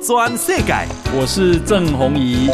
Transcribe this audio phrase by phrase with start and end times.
[0.00, 0.72] 转世界，
[1.14, 2.48] 我是郑弘仪。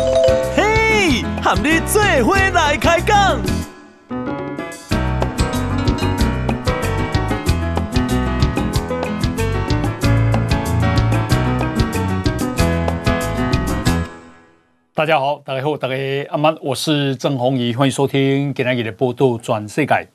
[0.56, 3.40] 嘿，和你做伙来开讲。
[14.94, 15.94] 大家好，大家好，大家
[16.30, 20.08] 阿曼，我是郑弘仪，欢迎收听今天的报道转世界。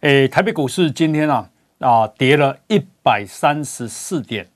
[0.00, 1.50] 诶，台北股市今天啊
[1.80, 4.48] 啊跌了一百三十四点。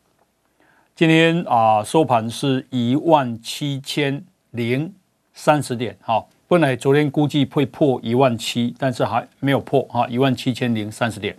[0.97, 4.95] 今天啊收盘是一万七千零
[5.33, 11.37] 三十点，好，本来昨天估计会破一万七，但是还没有破哈，一万七千零三十点。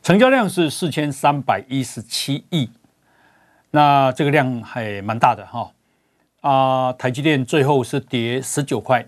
[0.00, 2.70] 成交量是四千三百一十七亿，
[3.72, 5.72] 那这个量还蛮大的哈。
[6.40, 9.04] 啊，台积电最后是跌十九块，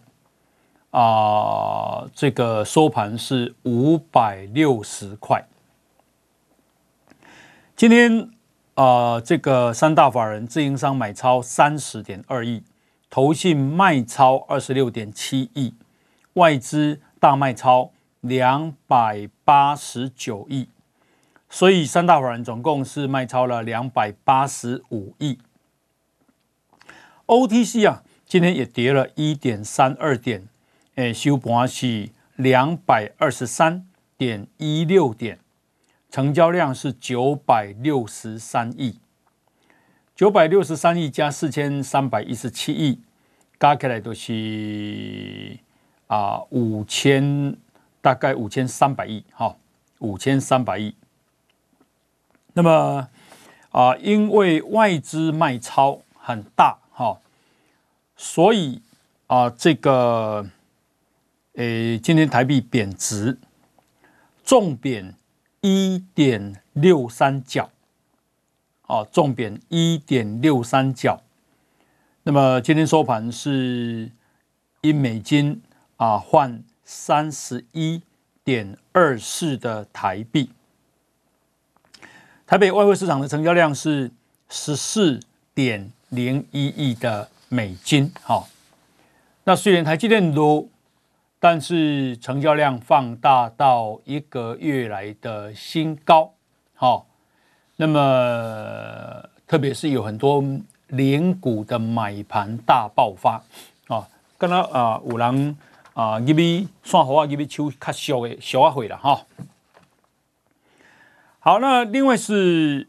[0.91, 5.47] 啊，这个收盘是五百六十块。
[7.77, 8.34] 今天。
[8.75, 12.64] 啊、这个三大法人自营商买超三十点二亿，
[13.08, 15.75] 投信卖超二十六点七亿，
[16.33, 20.69] 外资大卖超两百八十九亿，
[21.48, 25.39] 所以三大法人总共是卖超了两百八十五亿。
[27.27, 30.48] OTC 啊，今天也跌了一点三二点，
[30.97, 33.86] 哎，收盘是两百二十三
[34.19, 35.39] 点一六点。
[36.15, 39.01] 成交量是九百六十三亿，
[40.15, 43.01] 九百六十三亿加四千三百一十七亿，
[43.59, 45.59] 加起来都是
[46.07, 47.57] 啊五千，
[48.01, 49.57] 大概五千三百亿，哈，
[49.98, 50.95] 五千三百亿。
[52.53, 53.09] 那么
[53.70, 57.19] 啊，因为外资卖超很大，哈，
[58.15, 58.81] 所以
[59.27, 60.48] 啊，这个
[61.55, 63.37] 诶，今天台币贬值，
[64.45, 65.17] 重贬。
[65.67, 67.70] 一点六三角，
[68.87, 71.23] 哦，重贬一点六三角。
[72.25, 74.13] 那么今天收盘是
[74.83, 75.63] 一美金
[75.97, 78.03] 啊换三十一
[78.45, 80.51] 点二四的台币。
[82.47, 84.11] 台北外汇市场的成交量是
[84.51, 85.19] 十四
[85.55, 88.13] 点零一亿的美金。
[88.20, 88.51] 好，
[89.45, 90.69] 那虽然台积电都。
[91.44, 96.32] 但是成交量放大到一个月来的新高，
[96.72, 97.06] 好，
[97.77, 100.42] 那么特别是有很多
[100.86, 103.44] 连股的买盘大爆发
[103.88, 105.58] 啊，刚刚啊有人
[105.92, 109.20] 啊这边算好啊这边手较小的小会了哈。
[111.40, 112.88] 好，那另外是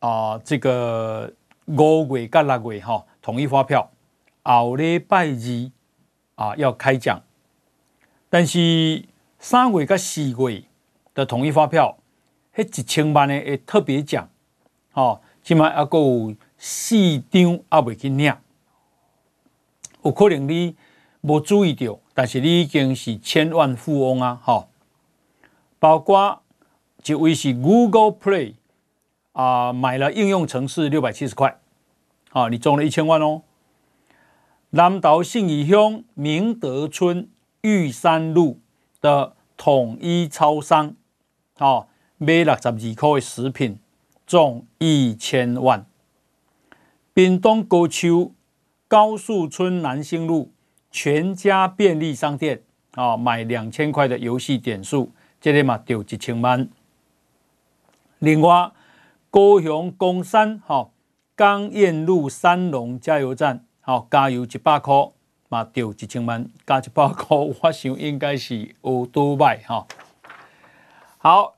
[0.00, 1.32] 啊这个
[1.66, 3.88] 五月跟六月哈统一发票，
[4.42, 5.70] 后礼拜二
[6.34, 7.22] 啊要开奖。
[8.32, 9.04] 但是
[9.40, 10.62] 三月跟四月
[11.12, 11.98] 的统一发票，
[12.54, 14.30] 迄一千万的诶特别奖，
[14.92, 18.32] 哦，起码还有四张还未去领，
[20.04, 20.76] 有可能你
[21.22, 24.40] 无注意到，但是你已经是千万富翁啊！
[24.44, 24.68] 哈，
[25.80, 26.40] 包括
[27.04, 28.54] 一位是 Google Play
[29.32, 31.58] 啊，买了应用程式六百七十块，
[32.30, 33.42] 啊，你中了一千万哦。
[34.70, 37.28] 南投信义乡明德村。
[37.62, 38.60] 玉山路
[39.00, 40.94] 的统一超商，
[41.58, 43.78] 哦，买六十二块的食品，
[44.26, 45.84] 中一千万。
[47.12, 48.32] 屏东高丘
[48.88, 50.52] 高树村南兴路
[50.90, 52.62] 全家便利商店，
[52.92, 56.68] 啊，买两千块的游戏点数，这里嘛丢一千万。
[58.20, 58.72] 另外，
[59.30, 60.90] 高雄公山，哈，
[61.36, 65.10] 江燕路三龙加油站，好，加油一百块。
[65.50, 69.84] 嘛，丢几千万，加一百块，我想应该是欧多卖哈。
[71.18, 71.56] 好，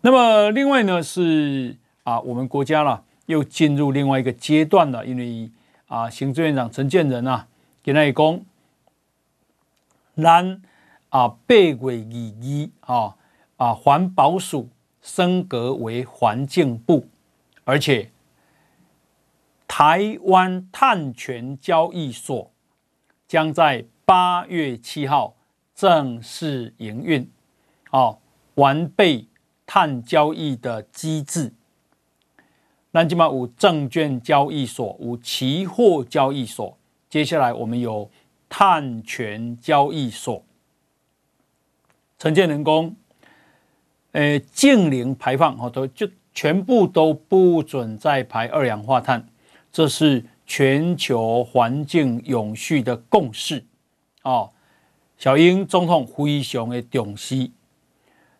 [0.00, 5.48] 那么另外呢是啊，我们国家了又进入另外一个阶段了，因为
[5.86, 7.46] 啊，行政院长陈建仁啊，
[7.80, 8.40] 给他一讲，
[10.16, 10.60] 让
[11.10, 13.14] 啊八月二一啊
[13.56, 14.68] 啊环保署
[15.00, 17.06] 升格为环境部，
[17.62, 18.10] 而且
[19.68, 22.51] 台湾碳权交易所。
[23.32, 25.34] 将在八月七号
[25.74, 27.26] 正式营运，
[27.90, 28.18] 哦，
[28.56, 29.26] 完备
[29.64, 31.50] 碳交易的机制。
[32.90, 36.76] 那起码有证券交易所，有期货交易所，
[37.08, 38.10] 接下来我们有
[38.50, 40.44] 碳权交易所。
[42.18, 42.94] 陈建人工，
[44.10, 49.26] 呃，净零排放，好多就全部都不准再排二氧化碳，
[49.72, 50.22] 这是。
[50.46, 53.64] 全球环境永续的共识，
[54.22, 54.50] 哦，
[55.16, 57.50] 小英总统非常的重视。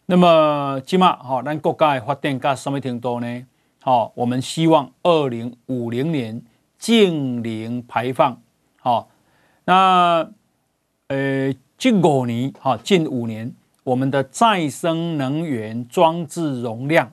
[0.06, 3.46] 那么，起码哈，咱国家的发电到什么程度呢？
[3.81, 6.43] 好，我们希望二零五零年
[6.78, 8.40] 净零排放。
[8.81, 9.08] 好，
[9.64, 10.28] 那
[11.06, 17.12] 呃，近五年，哈，近五年，我们的再生能源装置容量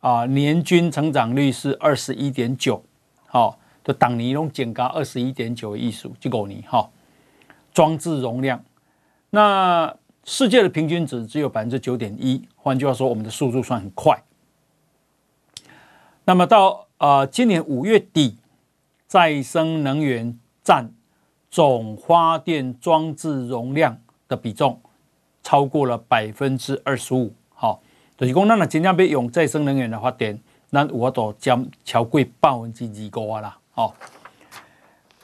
[0.00, 2.82] 啊，年均成长率是二十一点九。
[3.26, 6.88] 好，就当年拢减高二十一点九的意思，这五年哈，
[7.72, 8.64] 装置容量，
[9.30, 9.94] 那
[10.24, 14.22] 世界的平均值只有百分之九点一，换句话说，我们的速度算很快。
[16.24, 18.38] 那么到呃今年五月底，
[19.06, 20.90] 再生能源占
[21.48, 24.80] 总发电装置容量的比重
[25.42, 27.32] 超过了百分之二十五。
[27.54, 27.80] 好，
[28.18, 30.40] 就是讲，那真正要用再生能源的发电，
[30.70, 33.58] 那我都占超过百分之二五啊啦。
[33.72, 33.94] 好，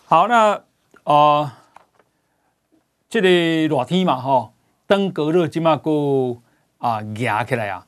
[0.06, 0.62] 好，那
[1.04, 1.50] 呃，
[3.08, 4.52] 这个热天嘛，哈，
[4.86, 6.36] 登革热今嘛个
[6.78, 7.86] 啊压起来啊，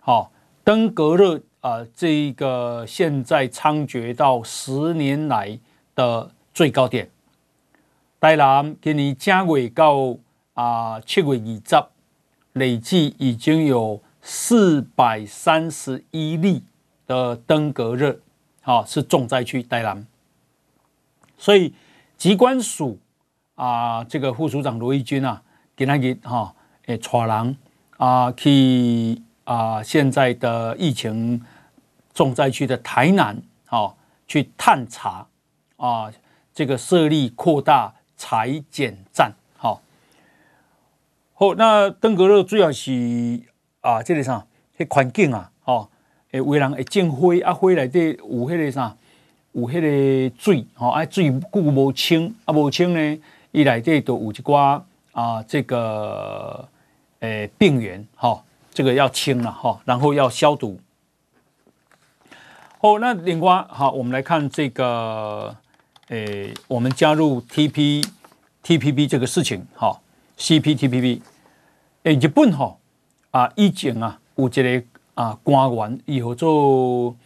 [0.00, 1.40] 好，登革热。
[1.64, 5.58] 啊、呃，这个现在猖獗到十年来
[5.94, 7.10] 的最高点。
[8.20, 10.14] 台南今年正月到
[10.52, 11.86] 啊七月二十，
[12.52, 16.64] 累计已经有四百三十一例
[17.06, 18.18] 的登革热，
[18.62, 20.06] 好、是重灾区台南。
[21.36, 21.74] 所以
[22.16, 22.98] 疾管署
[23.54, 25.42] 啊，这个副署长罗义军啊，
[25.74, 26.54] 给他给哈
[26.86, 27.56] 诶，带人
[27.96, 31.42] 啊去啊现在的疫情。
[32.14, 33.98] 重灾区的台南，好
[34.28, 35.26] 去探查
[35.76, 36.12] 啊，
[36.54, 39.82] 这个设立扩大采检站，好。
[41.32, 43.42] 好，那登革热主要是
[43.80, 44.46] 啊，这里啥，
[44.78, 45.50] 迄环境啊，
[46.34, 48.96] 诶，有人会种花，啊，花内底有迄个啥，
[49.52, 53.18] 有迄个水，吼，啊，水久无清，啊，无清呢，
[53.52, 54.82] 伊内底都有一寡
[55.12, 56.68] 啊，这个
[57.20, 58.42] 诶病原，哈，
[58.72, 60.80] 这个要清了，哈，然后要消毒。
[62.80, 65.54] 哦，那另外好，我们来看这个，
[66.08, 68.04] 诶，我们加入 T P
[68.64, 70.00] T P P 这个事情，哈
[70.36, 71.22] ，C P T P P，
[72.02, 72.76] 诶，日本哈
[73.30, 74.82] 啊，以前啊有一个
[75.14, 77.16] 啊官员，以后做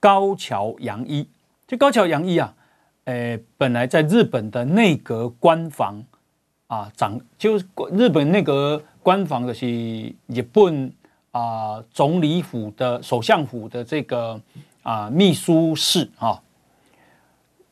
[0.00, 1.26] 高桥洋一，
[1.66, 2.54] 这高桥洋一啊，
[3.04, 6.02] 诶，本来在日本的内阁官房
[6.66, 9.66] 啊长，就是日本内阁官房的是
[10.26, 10.92] 日本
[11.30, 14.40] 啊总理府的首相府的这个。
[14.82, 16.42] 啊，秘书室啊，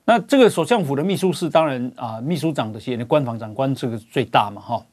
[0.04, 4.86] 那这个首相府的秘书室，当然啊，秘书长的些官房长官这个最大嘛，哈。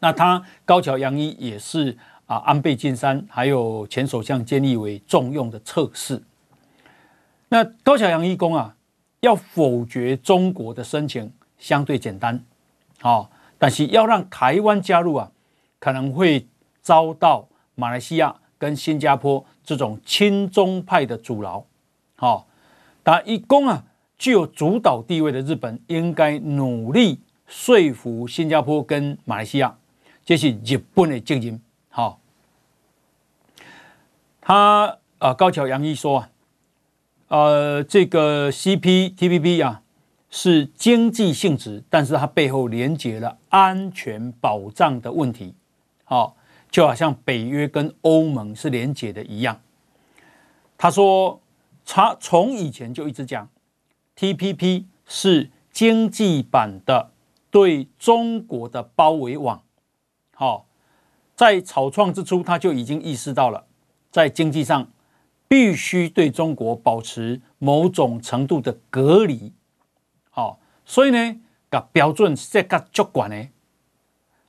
[0.00, 1.96] 那他高桥洋一也是
[2.32, 6.22] 啊，安倍晋三还有前首相菅义伟重用的测试。
[7.50, 8.74] 那高桥洋一公啊，
[9.20, 12.42] 要否决中国的申请相对简单，
[13.02, 15.30] 好，但是要让台湾加入啊，
[15.78, 16.46] 可能会
[16.80, 19.44] 遭到马来西亚跟新加坡。
[19.62, 21.64] 这种亲中派的阻挠，
[22.16, 22.48] 好，
[23.02, 23.84] 但一共啊，
[24.16, 29.76] 具有主导地位的日本应该努力说服新加坡跟马来西亚，
[30.24, 31.60] 这是日本的责任。
[34.42, 36.30] 他啊，高桥洋一说啊，
[37.28, 39.80] 呃，这个 CPTPP 啊
[40.28, 45.54] 是经济性质，但是它背后连接了安全保障的问题。
[46.04, 46.36] 好。
[46.72, 49.60] 就好像北约跟欧盟是连接的一样，
[50.78, 51.38] 他说，
[51.84, 53.46] 他从以前就一直讲
[54.16, 57.10] ，TPP 是经济版的
[57.50, 59.62] 对中国的包围网。
[60.34, 60.64] 好，
[61.36, 63.66] 在草创之初，他就已经意识到了，
[64.12, 64.88] 在经济上
[65.48, 69.52] 必须对中国保持某种程度的隔离。
[70.30, 73.48] 好，所以呢，个标准是个足管呢。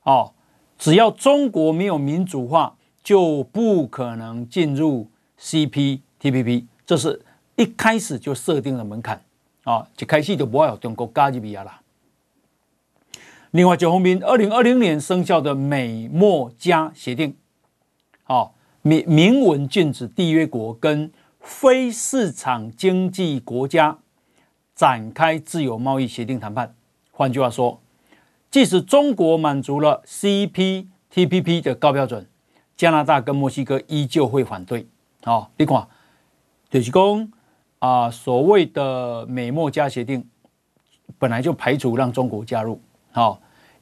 [0.04, 0.30] 哦。
[0.76, 6.66] 只要中国没有民主化，就不可能进入 CPTPP。
[6.84, 9.22] 这是一开始就设定的门槛
[9.62, 11.80] 啊，一开始就不会有中国加入比亚啦。
[13.52, 17.36] 另外，九红兵二零二零年生效的美墨加协定，
[18.26, 18.50] 哦，
[18.86, 21.10] 明明文禁止缔约国跟
[21.40, 23.96] 非市场经济国家
[24.74, 26.74] 展开自由贸易协定谈判。
[27.10, 27.80] 换句话说。
[28.50, 32.24] 即使中国满足了 CPTPP 的高标准，
[32.76, 34.86] 加拿大跟墨西哥依旧会反对。
[35.24, 35.88] 好，你看，
[36.70, 37.32] 就是讲
[37.80, 40.24] 啊，所谓的美墨加协定
[41.18, 43.40] 本来就排除让中国加入，好，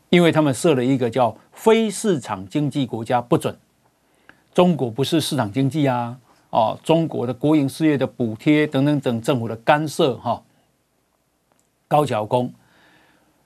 [0.08, 3.54] 因为他们设了一个叫非市场经济国家不准。
[4.54, 6.18] 中国不是市场经济啊，
[6.50, 10.42] 哦，中国的国营事业的补贴等等等政府的干涉，哈，
[11.88, 12.52] 高桥工。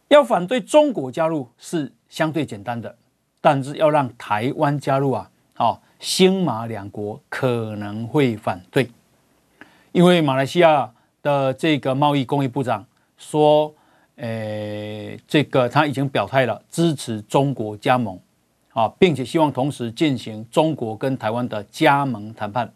[0.09, 2.97] 要反对中国加入是相对简单的，
[3.41, 8.89] 但是要让台湾加入啊，哦，新马两国可能会反对，
[9.93, 12.85] 因为马来西亚的这个贸易工业部长
[13.17, 13.73] 说，
[14.17, 18.19] 诶，这个他已经表态了，支持中国加盟，
[18.77, 22.71] 啊，并且希望同时进行中国跟台湾的加盟谈判。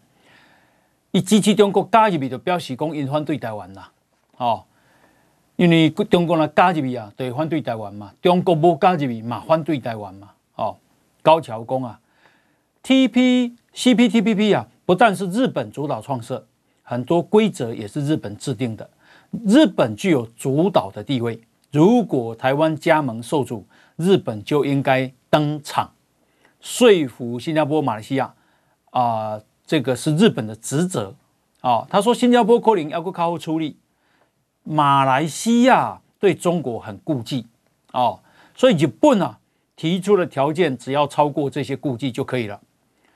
[1.11, 3.91] 一支持中国加入去就表示讲因反对台湾啦，
[4.37, 4.63] 哦，
[5.57, 10.75] 因为中国呢加入去啊，对反对台湾嘛，中国无加入去嘛，反对台湾嘛，哦，
[11.21, 11.99] 高桥讲啊
[12.81, 16.43] ，T P C P T P P 啊，不但是日本主导创设，
[16.81, 18.89] 很多规则也是日本制定的，
[19.45, 21.39] 日本具有主导的地位。
[21.71, 23.63] 如果台湾加盟受阻，
[23.97, 25.93] 日本就应该登场，
[26.59, 28.35] 说服新加坡、马来西亚
[28.91, 29.01] 啊。
[29.01, 31.15] 呃这个是日本的职责
[31.61, 31.87] 啊。
[31.89, 33.77] 他说，新加坡可能要靠靠出力，
[34.63, 37.47] 马来西亚对中国很顾忌
[37.93, 38.19] 哦，
[38.53, 39.39] 所以日本啊
[39.77, 42.59] 提出的条件只要超过这些顾忌就可以了。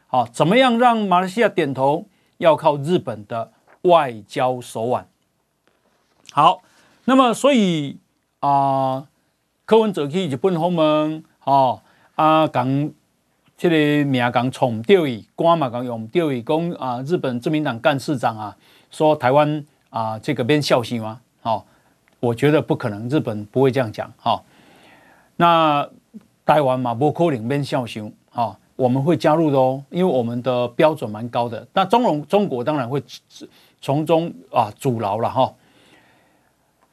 [0.07, 2.05] 好，怎么样让马来西亚点头？
[2.37, 5.09] 要靠日本的外交手腕。
[6.31, 6.61] 好，
[7.03, 7.97] 那么所以
[8.39, 9.09] 啊，
[9.65, 11.81] 柯文哲去日本访问，哦
[12.15, 12.91] 啊讲。
[13.57, 18.57] 这个名讲宠钓鱼，官嘛讲用钓鱼，讲啊，日本自民党干事长啊，
[18.91, 21.21] 说台湾啊，这个变笑戏吗？
[21.39, 21.63] 好、哦，
[22.19, 24.11] 我觉得不可能，日本不会这样讲。
[24.17, 24.43] 好、哦，
[25.37, 25.89] 那
[26.45, 28.01] 台湾嘛，不可能变笑戏。
[28.29, 31.65] 好、哦，我们会加入的哦，因为我们的标准蛮高的。
[31.71, 33.01] 那中龙中国当然会
[33.79, 35.55] 从中啊阻挠了哈、哦。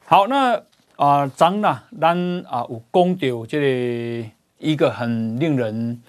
[0.05, 0.63] 好，那
[0.95, 4.29] 啊，张呢，咱啊有讲到这个
[4.63, 6.01] 一个很令人。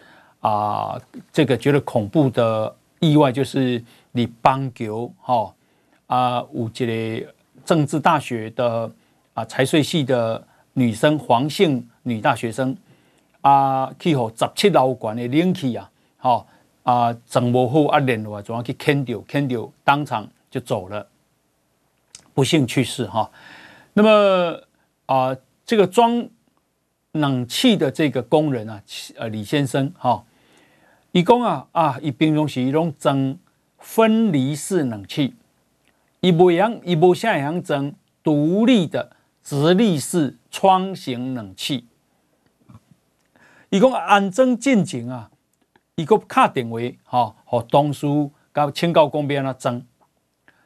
[0.44, 1.00] 啊，
[1.32, 3.82] 这个觉得恐怖的意外就是
[4.12, 5.54] 李邦球哈
[6.06, 7.26] 啊，五届
[7.64, 8.92] 政治大学的
[9.32, 12.76] 啊财税系的女生黄姓女大学生
[13.40, 16.46] 啊，去和十七楼管的领气啊，好
[16.82, 21.06] 啊，整模后啊连落总要去牵掉牵掉，当场就走了，
[22.34, 23.30] 不幸去世哈。
[23.94, 24.60] 那么
[25.06, 25.34] 啊，
[25.64, 26.28] 这个装
[27.14, 28.82] 冷气的这个工人啊，
[29.16, 30.24] 呃，李先生哈。
[31.12, 33.38] 伊讲啊啊，伊平常时伊拢装
[33.78, 35.34] 分离式冷气，
[36.20, 37.92] 伊无样伊无像样装
[38.22, 39.12] 独立的
[39.44, 41.86] 直立式窗型冷气。
[43.70, 45.30] 伊讲安装进前啊，
[45.94, 48.06] 伊个敲电话吼，和同事
[48.52, 49.82] 甲请教讲要安怎装，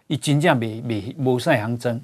[0.07, 2.01] 伊真正未未无像样装。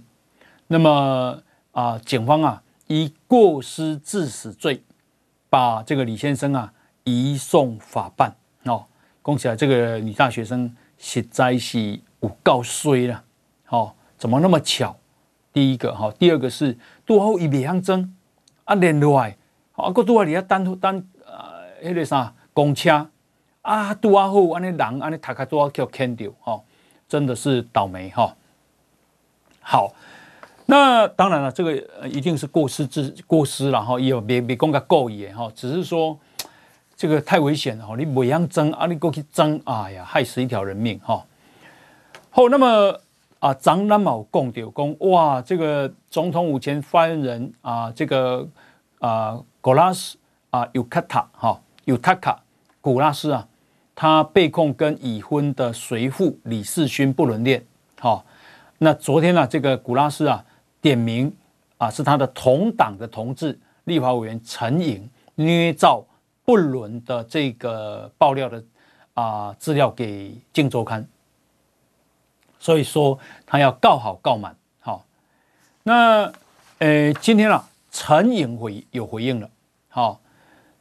[0.66, 2.62] 那么啊，警方啊
[2.94, 4.82] 以过失致死罪
[5.50, 6.72] 把这个李先生啊。
[7.06, 8.86] 移送法办哦，
[9.20, 13.22] 恭喜啊这个女大学生实在是有够衰了，
[13.68, 14.96] 哦，怎么那么巧？
[15.52, 18.14] 第一个哈，第二个是拄好伊未晓装
[18.64, 19.36] 啊，连落来，
[19.72, 23.10] 啊，搁拄好你要单单呃，迄个啥公车
[23.60, 26.64] 啊，拄好安尼人安尼头壳拄好叫牵掉，哦，
[27.06, 28.34] 真的是倒霉哈。
[29.60, 29.92] 好，
[30.66, 31.74] 那当然了，这个
[32.08, 36.18] 一定是过失之过失了哈，也别别讲个故意哈，只是说。
[36.96, 37.96] 这个太危险了哈！
[37.98, 41.26] 你未样争啊，你过去争，哎呀，害死一条人命哈。
[42.30, 42.96] 好，那么
[43.40, 48.48] 啊，张南某讲到讲哇，这个总统府前发言人啊，这个
[49.00, 50.16] 啊，古拉斯
[50.50, 52.40] 啊，尤卡塔哈，尤塔卡
[52.80, 53.48] 古拉斯啊，
[53.96, 57.66] 他被控跟已婚的随父李世勋不伦恋。
[57.98, 58.24] 好，
[58.78, 60.44] 那昨天呢、啊，这个古拉斯啊，
[60.84, 61.34] 点名
[61.78, 66.04] 啊，是他的同党的同志立法委员陈颖捏造。
[66.46, 68.62] 不伦的这个爆料的
[69.14, 71.02] 啊资料给《镜周刊》，
[72.58, 74.54] 所以说他要告好告满。
[74.78, 75.06] 好，
[75.84, 76.30] 那
[76.80, 79.48] 呃今天啊，陈颖回有回应了。
[79.88, 80.20] 好，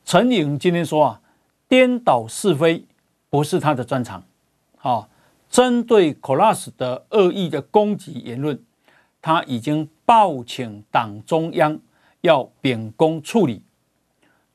[0.04, 1.22] 陈颖今天说啊，
[1.70, 2.84] 颠倒是非
[3.30, 4.22] 不是他的专长。
[4.76, 5.08] 好，
[5.50, 8.62] 针对 Kolas 的恶意的攻击言论，
[9.24, 11.80] 他已经报请党中央
[12.22, 13.64] 要秉公处理。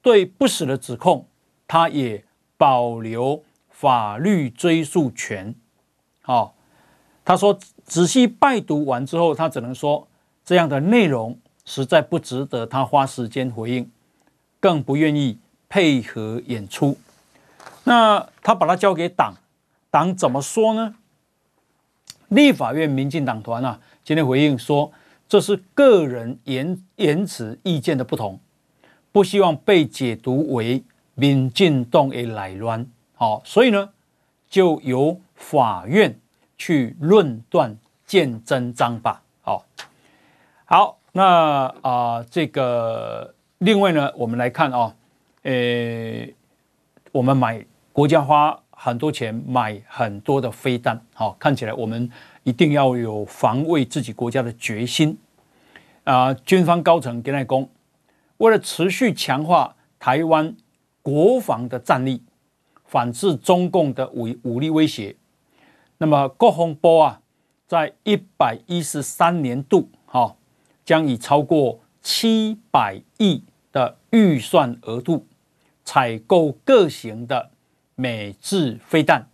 [0.03, 1.27] 对不实的指控，
[1.67, 2.25] 他也
[2.57, 5.55] 保留法律追诉权。
[6.23, 6.55] 好，
[7.25, 10.07] 他说仔细拜读完之后，他只能说
[10.45, 13.91] 这样的内容实在不值得他花时间回应，
[14.61, 16.97] 更不愿意配合演出。
[17.85, 19.35] 那他把它交给党，
[19.91, 20.95] 党怎么说呢？
[22.29, 24.91] 立法院民进党团啊，今天回应说，
[25.29, 28.41] 这是个人言言辞意见的不同。
[29.12, 30.83] 不希望被解读为
[31.15, 32.87] 民进党的来乱，
[33.17, 33.91] 好，所以呢，
[34.49, 36.19] 就由法院
[36.57, 39.21] 去论断见真章吧。
[39.43, 39.67] 好，
[40.65, 44.95] 好，那啊、这个另外呢，我们来看啊、哦，
[45.43, 46.27] 呃，
[47.12, 47.62] 我们买
[47.93, 50.99] 国家花很多钱买很多的飞弹。
[51.12, 52.11] 好，看起来我们
[52.49, 55.19] 一定要有防卫自己国家的决心
[56.05, 56.33] 啊！
[56.33, 57.69] 军方高层给他讲，
[58.38, 60.57] 为了持续强化台湾
[61.02, 62.23] 国防的战力，
[62.87, 65.14] 反制中共的武武力威胁，
[65.99, 67.21] 那么国防部啊，
[67.67, 70.35] 在一百一十三年度，哈，
[70.87, 75.26] 将以超过七百亿的预算额度，
[75.85, 77.50] 采购各型的
[77.95, 79.28] 美制飞弹、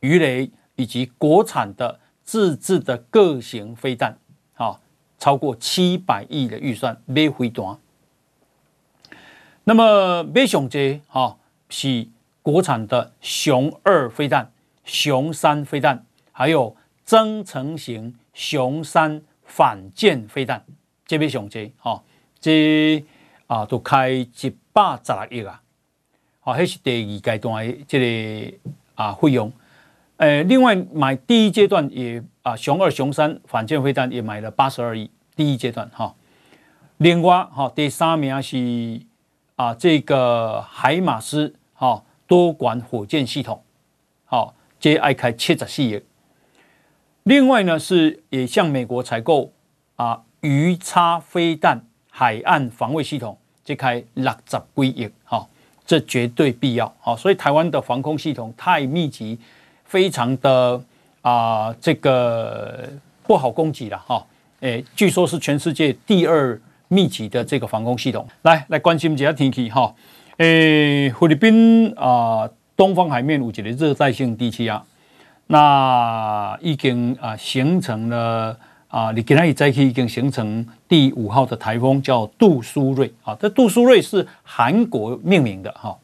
[0.00, 1.98] 鱼雷以及国产的
[2.30, 4.16] 自制的各型飞弹，
[4.54, 4.78] 哈，
[5.18, 7.76] 超过七百亿的预算买飞弹。
[9.64, 11.36] 那么买上这哈
[11.68, 12.06] 是
[12.40, 14.52] 国产的雄二飞弹、
[14.84, 16.76] 雄三飞弹，还有。
[17.02, 20.64] 增程型雄三反舰飞弹，
[21.04, 22.00] 这边上这哈，
[22.38, 23.04] 这
[23.48, 24.28] 啊都开一
[24.72, 25.60] 百十六亿啊，
[26.38, 29.52] 好，还是第二阶段的这个啊费用。
[30.20, 36.14] 呃，另外买第一阶段也啊雄二、雄三反舰飞弹也买了八十二亿，第一阶段哈。
[36.98, 39.00] 另外哈，第三名是
[39.56, 43.62] 啊这个海马斯哈多管火箭系统，
[44.26, 46.02] 好，这爱开七十四亿。
[47.22, 49.50] 另外呢，是也向美国采购
[49.96, 55.48] 啊鱼叉飞弹海岸防卫系统，这开六十几亿，哈，
[55.86, 59.38] 这绝对必要，好，所以台湾的防空系统太密集，
[59.90, 60.80] 非常的
[61.20, 62.88] 啊这个
[63.24, 64.24] 不好攻击了，哈，
[64.60, 68.24] 诶，据说是全世界第二密集的这个防空系统。
[68.42, 69.92] 来来关心一下天气，哈，
[70.36, 74.80] 诶，菲律宾啊东方海面有一个热带性低气压。
[75.48, 78.56] 那已经啊形成了
[78.86, 83.36] 啊，你跟它一在一起已经形成第五号的台风，叫杜苏芮啊。
[83.40, 85.98] 这杜苏芮是韩国命名的哈。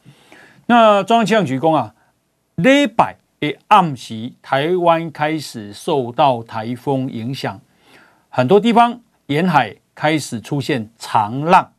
[0.65, 1.93] 那中央气象局讲啊，
[2.55, 3.15] 礼拜
[3.67, 7.59] 暗时，台湾开始受到台风影响，
[8.29, 11.71] 很多地方沿海开始出现长浪。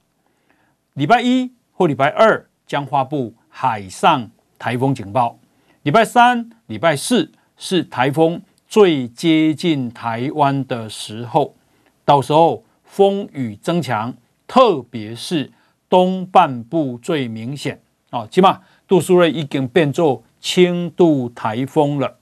[0.94, 5.38] 礼拜一或礼拜二将发布海上台风警报。
[5.82, 7.32] 礼拜三、礼拜四。
[7.60, 11.56] 是台风最接近台湾的时候，
[12.04, 14.14] 到时候风雨增强，
[14.46, 15.50] 特别是
[15.88, 17.80] 东半部最明显。
[18.10, 22.16] 哦，起码杜苏芮已经变作轻度台风了。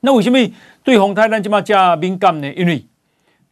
[0.00, 0.38] 那为什么
[0.84, 2.52] 对风台咱这么加敏感呢？
[2.52, 2.86] 因为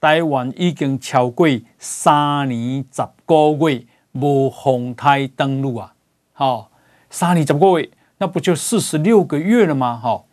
[0.00, 1.48] 台湾已经超过
[1.79, 5.94] 三年十个月无风台登陆啊！
[6.33, 6.70] 好，
[7.09, 9.98] 三年十个月，那不就四十六个月了吗？
[10.03, 10.27] 好。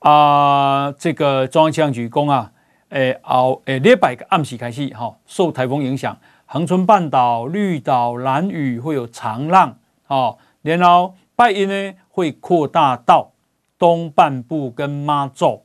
[0.00, 2.52] 啊，这个中央气象局讲啊，
[2.90, 9.76] 诶，后诶，礼拜个暗时开始，哈，受台风影响，恒春半岛、绿岛、兰屿会有长浪，
[10.06, 13.30] 哦，然后拜一呢会扩大到
[13.78, 15.62] 东半部跟妈祖，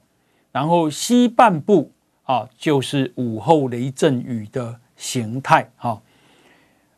[0.51, 6.01] 然后西半部啊就是午后雷阵雨的形态，哈，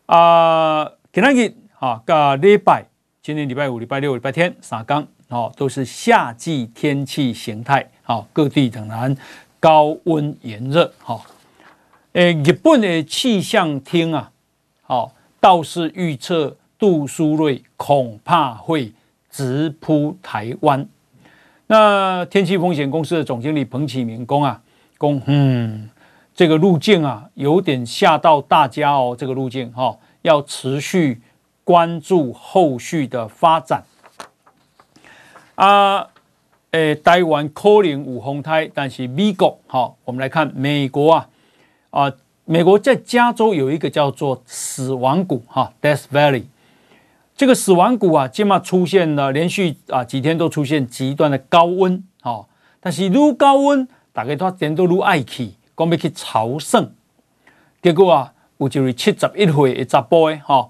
[0.07, 2.85] 啊，今天日啊，个礼拜，
[3.21, 5.07] 今天礼拜五、礼拜六、礼拜天三天。
[5.29, 9.15] 哦，都是夏季天气形态，好，各地仍然
[9.59, 11.25] 高温炎热，好，
[12.13, 14.31] 诶，日本的气象厅啊，
[14.81, 18.93] 好，倒是预测杜苏芮恐怕会
[19.33, 20.87] 直扑台湾。
[21.65, 24.61] 那天气风险公司的总经理彭启明公啊，
[24.99, 25.89] 公，嗯，
[26.35, 31.19] 这个路径啊，有点吓到大家哦，这个路径哈，要持续
[31.63, 33.83] 关注后续的发展。
[35.55, 36.07] 啊，
[36.71, 41.29] 诶，台湾可能有风台，但是美国，好，我们来看美国啊，
[41.89, 42.13] 啊，
[42.45, 46.43] 美国在加州有一个叫做死亡谷，哈，Death Valley，
[47.35, 52.45] 这个死亡谷啊，今嘛出现了连续啊几天都出现极端的高温，哈，
[52.79, 56.91] 但是如高温，大家都人都如爱去，讲要去朝圣，
[57.81, 60.69] 结果啊，有一位七十一岁的查甫的，哈，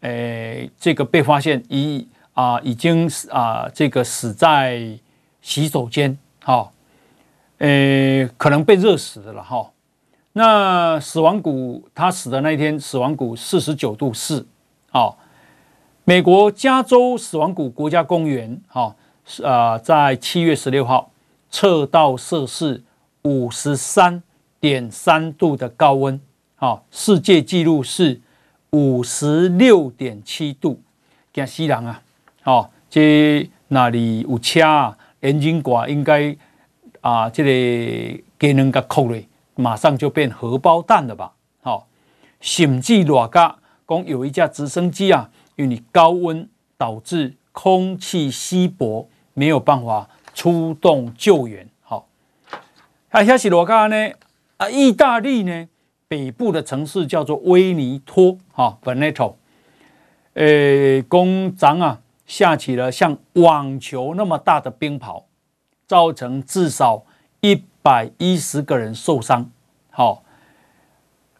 [0.00, 2.06] 诶，这个被发现以。
[2.34, 4.98] 啊，已经啊，这个死在
[5.40, 6.68] 洗手间，哈、哦，
[7.58, 9.70] 呃，可能被热死的了，哈、哦。
[10.32, 14.44] 那死亡谷，他死的那一天，死亡谷四十九度四，
[14.90, 15.14] 哦。
[16.06, 21.10] 美国加州死亡谷国家公园，哈、哦，是啊，在七月十六号
[21.50, 22.82] 测到摄氏
[23.22, 24.22] 五十三
[24.60, 26.20] 点三度的高温，
[26.58, 28.20] 哦，世界纪录是
[28.72, 30.78] 五十六点七度，
[31.32, 32.02] 惊死人啊！
[32.44, 34.98] 哦，这哪里有车啊？
[35.22, 36.36] 引擎挂应该
[37.00, 39.18] 啊，这个给人家扣了，
[39.54, 41.32] 马上就变荷包蛋了吧？
[41.62, 41.82] 好、哦，
[42.42, 43.56] 甚至哪个
[43.88, 51.68] 讲有一架直升机啊，因为你高温导致空气稀薄，没有办法出动救援。
[51.82, 52.08] 好，
[53.08, 53.96] 还有是罗嘎呢？
[54.56, 55.68] 啊，意大利呢？
[56.06, 59.34] 北部的城市叫做威尼托，哈，Veneto，
[60.34, 65.24] 呃，工长啊，下起了像网球那么大的冰雹，
[65.86, 67.04] 造成至少
[67.40, 69.50] 一百一十个人受伤。
[69.90, 70.22] 好，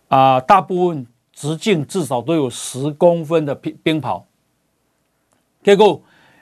[0.08, 4.22] 啊，大部分直径至少都有十公分的冰冰雹。
[5.62, 6.00] 结果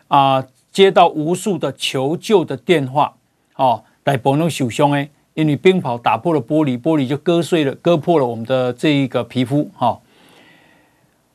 [0.08, 3.16] 啊，接到无数的求救的电话，
[3.56, 5.10] 哦，大部分都受伤诶。
[5.34, 9.70] 因为冰雹打破了玻璃，玻璃就割碎了，割破了我们的这一个皮肤。
[9.74, 9.98] 哈，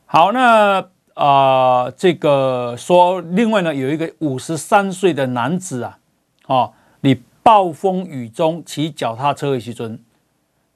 [0.05, 0.79] 好，那
[1.15, 5.97] 啊、呃，这个说，另外呢，有一个五十三岁的男子啊，
[6.45, 9.99] 哦，你暴风雨中骑脚踏车的时阵，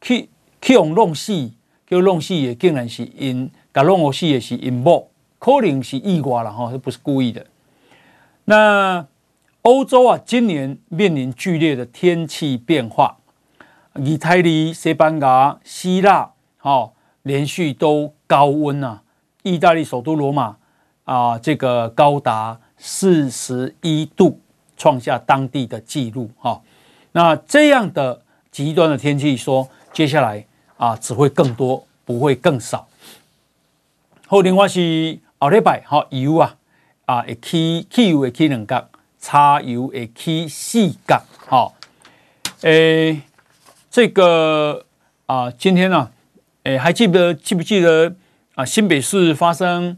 [0.02, 1.52] 去去用弄死，
[1.92, 7.46] 叫弄死也竟然是因，搞弄死也是因某，可能是意外了哈，这不是故意的。
[8.46, 9.06] 那。
[9.64, 13.18] 欧洲啊，今年面临剧烈的天气变化，
[13.94, 16.32] 意大利、西班牙、希腊，
[16.64, 19.04] 哦，连续都高温啊。
[19.44, 20.58] 意大利首都罗马
[21.04, 24.40] 啊，这个高达四十一度，
[24.76, 26.60] 创下当地的纪录哈。
[27.12, 30.44] 那这样的极端的天气，说接下来
[30.82, 32.88] 啊，只会更多，不会更少。
[34.26, 36.58] 后另外是后礼拜哈油啊
[37.06, 38.90] 啊，会起汽油会起两角。
[39.20, 41.76] 柴油会起四角，好，
[42.62, 43.22] 诶，
[43.92, 44.84] 这个
[45.28, 46.12] 啊，今天呢、啊，
[46.64, 48.16] 诶，还记得记不记得
[48.56, 48.66] 啊？
[48.66, 49.96] 新北市发生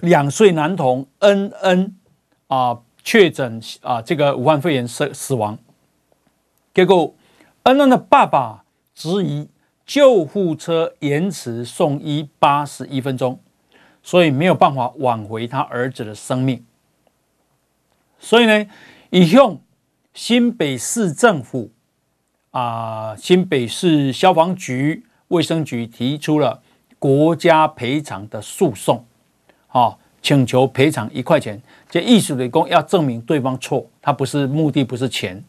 [0.00, 1.94] 两岁男童恩恩
[2.48, 5.56] 啊确诊啊这个武汉肺炎死死亡，
[6.74, 7.14] 结果
[7.62, 9.46] 恩恩的爸爸质疑
[9.92, 13.38] 救护车延迟送医八十一分钟，
[14.02, 16.64] 所以没有办法挽回他儿子的生命。
[18.18, 18.66] 所以呢，
[19.10, 19.58] 已向
[20.14, 21.70] 新北市政府
[22.52, 26.62] 啊、新北市消防局、卫生局提出了
[26.98, 29.04] 国家赔偿的诉讼，
[29.66, 31.60] 啊，请求赔偿一块钱。
[31.90, 35.44] 这意思的工要证明对方错，他不是目的不是钱。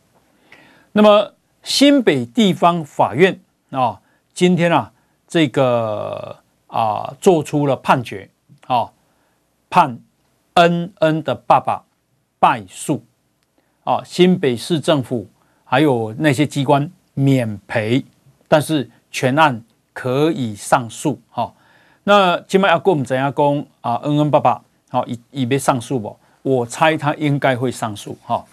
[0.91, 4.01] 那么新北地方法院啊，
[4.33, 4.91] 今天啊，
[5.27, 8.29] 这个啊，做出了判决，
[8.67, 8.91] 啊，
[9.69, 9.99] 判
[10.55, 11.83] 恩恩的爸爸。
[12.43, 13.01] 败诉，
[13.85, 15.29] 啊，新北市政府
[15.63, 18.03] 还有那些机关免赔，
[18.49, 21.53] 但是全案可以上诉，哈。
[22.03, 23.95] 那今麦要跟我们怎样讲啊？
[24.03, 26.19] 恩恩爸爸，好，已已被上诉不？
[26.41, 28.43] 我猜他应该会上诉，哈。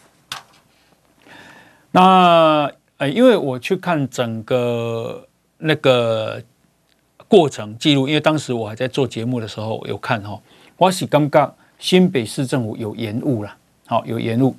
[1.91, 5.27] 那呃，因为我去看整个
[5.61, 6.43] 那个
[7.29, 10.41] 过程记录，因为当时我还在做节目的时候有看，哈，
[10.77, 13.57] 我是刚刚新北市政府有延误了。
[13.87, 14.55] 好，有延误。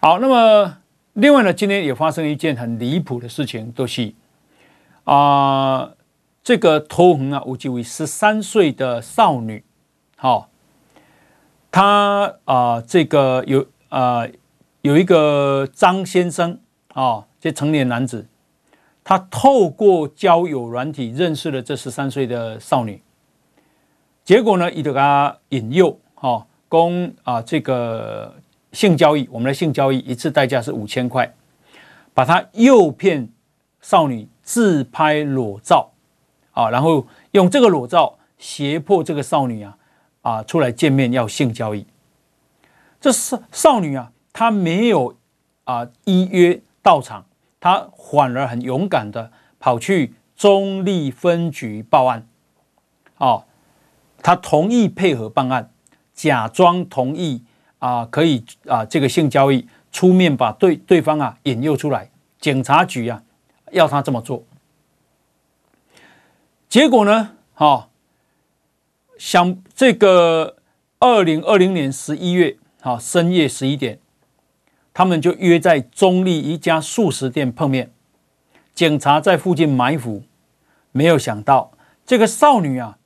[0.00, 0.78] 好，那么
[1.14, 4.12] 另外呢，今天也发生一件很离谱的事情，都、就是
[5.04, 5.90] 啊、
[6.42, 9.64] 这个桃园啊，有一位十三岁的少女，
[10.16, 10.46] 好、哦，
[11.70, 14.26] 她啊、这个有啊、
[14.82, 18.26] 有一个张先生啊、哦，这成年男子，
[19.04, 23.00] 他透过交友软体认识了这十三岁的少女，
[24.24, 26.46] 结果呢，一直给他引诱，哈、哦。
[26.66, 28.34] 供啊，这个
[28.72, 31.32] 性交易，我们的性交易一次代价是五千块，
[32.12, 33.28] 把他诱骗
[33.80, 35.92] 少女自拍裸照
[36.50, 39.78] 啊，然后用这个裸照胁迫这个少女啊
[40.22, 41.86] 啊出来见面要性交易。
[43.00, 45.14] 这少少女啊，她没有
[45.62, 47.24] 啊依约到场，
[47.64, 52.28] 他反而很勇敢的跑去中立分局报案，
[53.16, 53.44] 哦，
[54.22, 55.70] 他同意配合办案。
[56.12, 57.42] 假装同意
[57.78, 63.22] 啊，可以啊，这个性交易出面把对对方啊引诱出来，警察局啊
[63.72, 64.44] 要他这么做。
[66.68, 67.88] 结果呢，哈、哦，
[69.16, 70.56] 想这个
[70.98, 73.98] 二零二零年十一月，哈、哦，深夜十一点，
[74.94, 77.90] 他们就约在中坜一家素食店碰面，
[78.72, 80.22] 警察在附近埋伏，
[80.92, 81.72] 没有想到
[82.06, 82.96] 这个少女啊。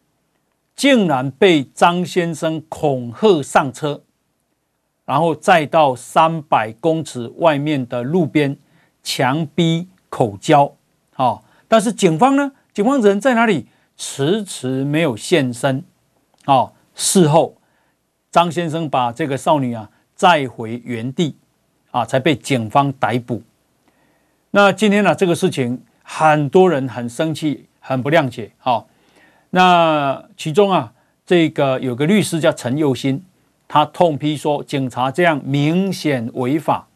[0.77, 4.05] 竟然被张先生恐吓上车，
[5.05, 8.57] 然后再到三百公尺外面的路边
[9.03, 10.77] 强逼口交，
[11.17, 11.43] 啊！
[11.67, 12.53] 但是警方呢？
[12.73, 13.67] 警方人在哪里？
[13.97, 15.83] 迟迟没有现身，
[16.45, 16.73] 啊！
[16.95, 17.57] 事后
[18.31, 21.37] 张先生把这个少女啊载回原地，
[21.91, 23.43] 啊，才被警方逮捕。
[24.51, 25.15] 那今天呢？
[25.15, 28.85] 这个事情很多人很生气，很不谅解，哈。
[29.51, 30.93] 那其中啊，
[31.27, 33.23] 这个有个律师叫陈佑新，
[33.67, 36.89] 他痛批说，警察这样明显违法、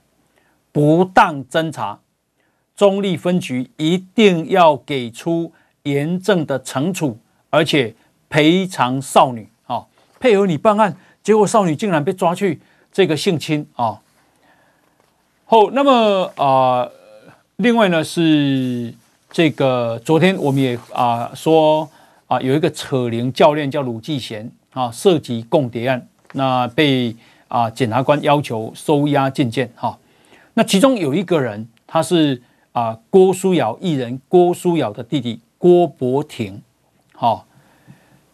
[0.72, 2.00] 不当侦查，
[2.74, 5.52] 中坜分局一定要给出
[5.82, 7.18] 严正的惩处，
[7.50, 7.94] 而且
[8.30, 9.86] 赔偿少女啊，
[10.18, 14.00] 配合你办案，结果少女竟然被抓去这个性侵啊。
[15.52, 16.88] 后那么啊、
[17.56, 18.94] 另外呢是
[19.30, 21.86] 这个昨天我们也啊、呃、说
[22.26, 26.08] 啊有一个扯铃教练叫鲁继贤啊涉及共谍案。
[26.32, 27.14] 那被
[27.48, 29.98] 啊检察官要求收押禁见哈，
[30.54, 32.40] 那其中有一个人，他是
[32.72, 36.62] 啊郭书瑶艺人郭书瑶的弟弟郭伯廷，
[37.14, 37.44] 好，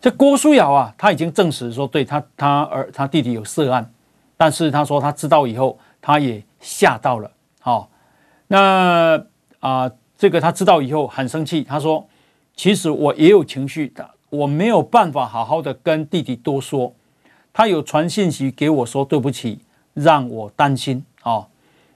[0.00, 3.90] 这郭书瑶啊，他已经证实说对他他儿他弟弟有涉案，
[4.36, 7.30] 但是他说他知道以后，他也吓到了，
[7.60, 7.90] 好，
[8.46, 9.22] 那
[9.60, 12.08] 啊这个他知道以后很生气，他说
[12.56, 16.94] 其实我也有情绪的，我没有办法好好的跟弟弟多说。
[17.52, 19.60] 他有传信息给我说对不起，
[19.94, 21.48] 让我担心啊。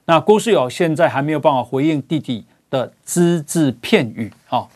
[0.06, 4.66] 那郭书瑶现在还没有办法回应弟弟的只字片语啊。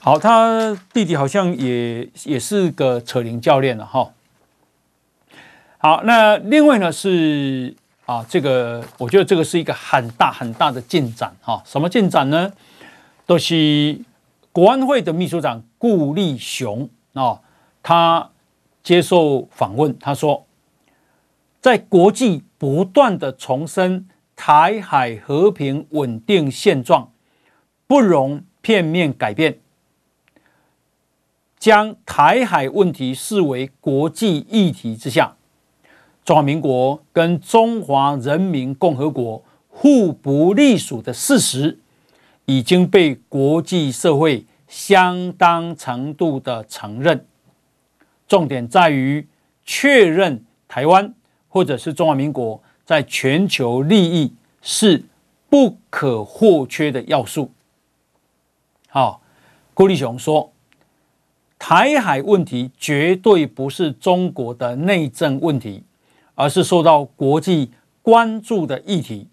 [0.00, 4.10] 好，他弟弟好像也也是个扯铃教练了哈。
[5.78, 11.62] 好，那另外呢是啊，这个我觉得这个是一个很大很大的进展哈。
[11.66, 12.50] 什么进展呢？
[13.26, 14.00] 都是
[14.50, 17.40] 国安会的秘书长顾立雄啊，
[17.82, 18.30] 他。
[18.86, 20.46] 接受访问，他说，
[21.60, 27.10] 在国际不断的重申台海和平稳定现状，
[27.88, 29.58] 不容片面改变，
[31.58, 35.34] 将台海问题视为国际议题之下，
[36.26, 41.78] 中华民国跟中华人民共和国互不隶属的事实，
[42.46, 47.24] 已经被国际社会相当程度的承认。
[48.26, 49.24] 重点在于
[49.64, 51.14] 确认台湾
[51.48, 55.04] 或者是中华民国在全球利益是
[55.48, 57.52] 不可或缺的要素。
[58.88, 59.22] 好，
[59.72, 60.52] 郭立雄说，
[61.56, 65.84] 台海问题绝对不是中国的内政问题，
[66.36, 69.28] 而是受到国际关注的议题。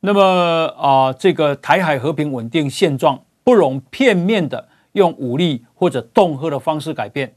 [0.00, 4.68] 那么啊，这个台海和平稳定现状不容片面的。
[4.96, 7.34] 用武力或者恫吓的方式改变，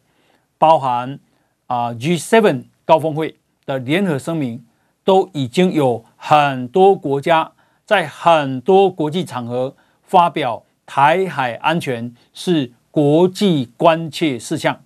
[0.58, 1.20] 包含
[1.68, 4.66] 啊 G7 高峰会的联合声明，
[5.04, 7.52] 都已经有很多国家
[7.84, 14.82] 在很多国际场合发表台海安全是国际关切事项，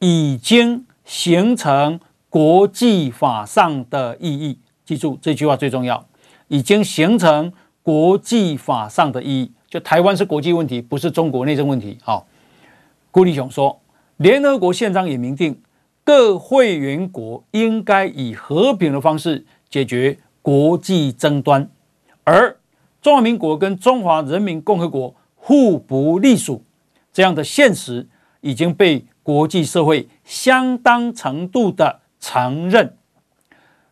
[0.00, 2.00] 已经形成
[2.36, 4.58] 国际法上的意义。
[4.84, 6.06] 记住这句话最重要，
[6.48, 7.50] 已经形成
[7.82, 9.52] 国际法上的意义。
[9.70, 11.96] 就台湾是国际问题，不是中国内政问题。
[12.02, 12.26] 好，
[13.10, 13.80] 顾立雄说，
[14.18, 15.62] 联合国宪章也明定，
[16.04, 21.70] 各会员国应该以和平的方式解决国际争端，
[22.24, 22.54] 而
[23.00, 26.62] 中华民国跟中华人民共和国互不隶属
[27.14, 28.06] 这样的现实
[28.42, 32.96] 已经被国际社会相当程度的承认。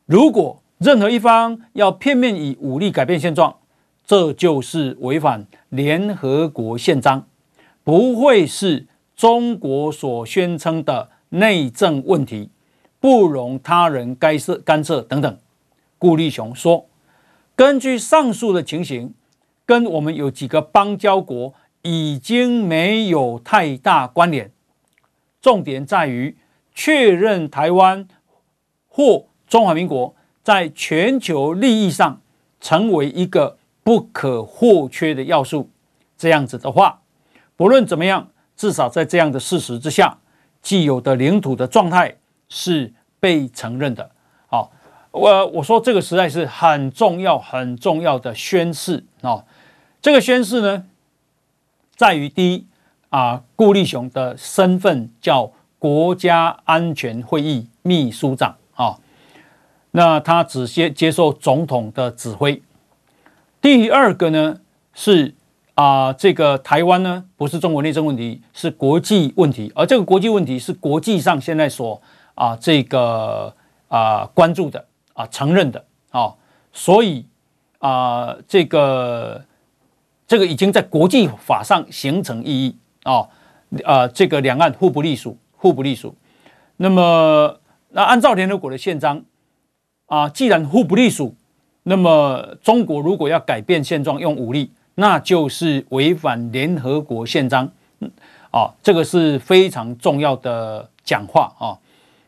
[0.07, 3.57] 如果任何一方要片面以武力改变现状，
[4.05, 7.27] 这就是违反联合国宪章，
[7.83, 12.51] 不会是中国所宣称的内政问题，
[13.01, 15.39] 不容他人干涉干涉等等。
[15.97, 16.87] 顾立雄说，
[17.57, 19.15] 根据上述的情形，
[19.65, 24.51] 跟我们有几个邦交国已经没有太大关联，
[25.41, 26.37] 重点在于
[26.75, 28.07] 确认台湾
[28.95, 32.21] 或中华民国在全球利益上
[32.61, 33.59] 成为一个。
[33.87, 35.69] 不可或缺的要素，
[36.17, 37.03] 这样子的话，
[37.55, 40.17] 不论怎么样，至少在这样的事实之下，
[40.63, 42.17] 既有的领土的状态
[42.49, 44.11] 是被承认的。
[44.47, 44.73] 好，
[45.11, 49.45] 我我说这个实在是很重要、很重要的宣誓啊。
[50.01, 50.87] 这个宣誓呢，
[51.95, 52.67] 在于第一
[53.11, 58.99] 啊，顾立雄的身份叫国家安全会议秘书长啊，
[59.93, 62.63] 那他只接接受总统的指挥。
[63.61, 64.61] 第二个呢
[64.93, 65.35] 是
[65.75, 72.01] 啊、这个台湾呢不是中国内政问题，是国际问题，而这个国际问题是国际上现在所
[72.37, 73.53] 啊、这个
[73.89, 74.85] 啊、关注的
[75.15, 76.33] 啊、承认的啊、
[76.73, 77.27] 所以
[77.79, 79.45] 啊、这个
[80.29, 83.29] 这个已经在国际法上形成意义啊
[83.85, 86.15] 啊、这个两岸互不隶属，互不隶属。
[86.77, 87.59] 那么
[87.95, 89.25] 那按照联合国的宪章
[90.07, 91.35] 啊、既然互不隶属。
[91.87, 97.71] 那么，中国如果要改变现状用武力，那就是违反联合国宪章。
[98.51, 101.77] 啊，这个是非常重要的讲话啊。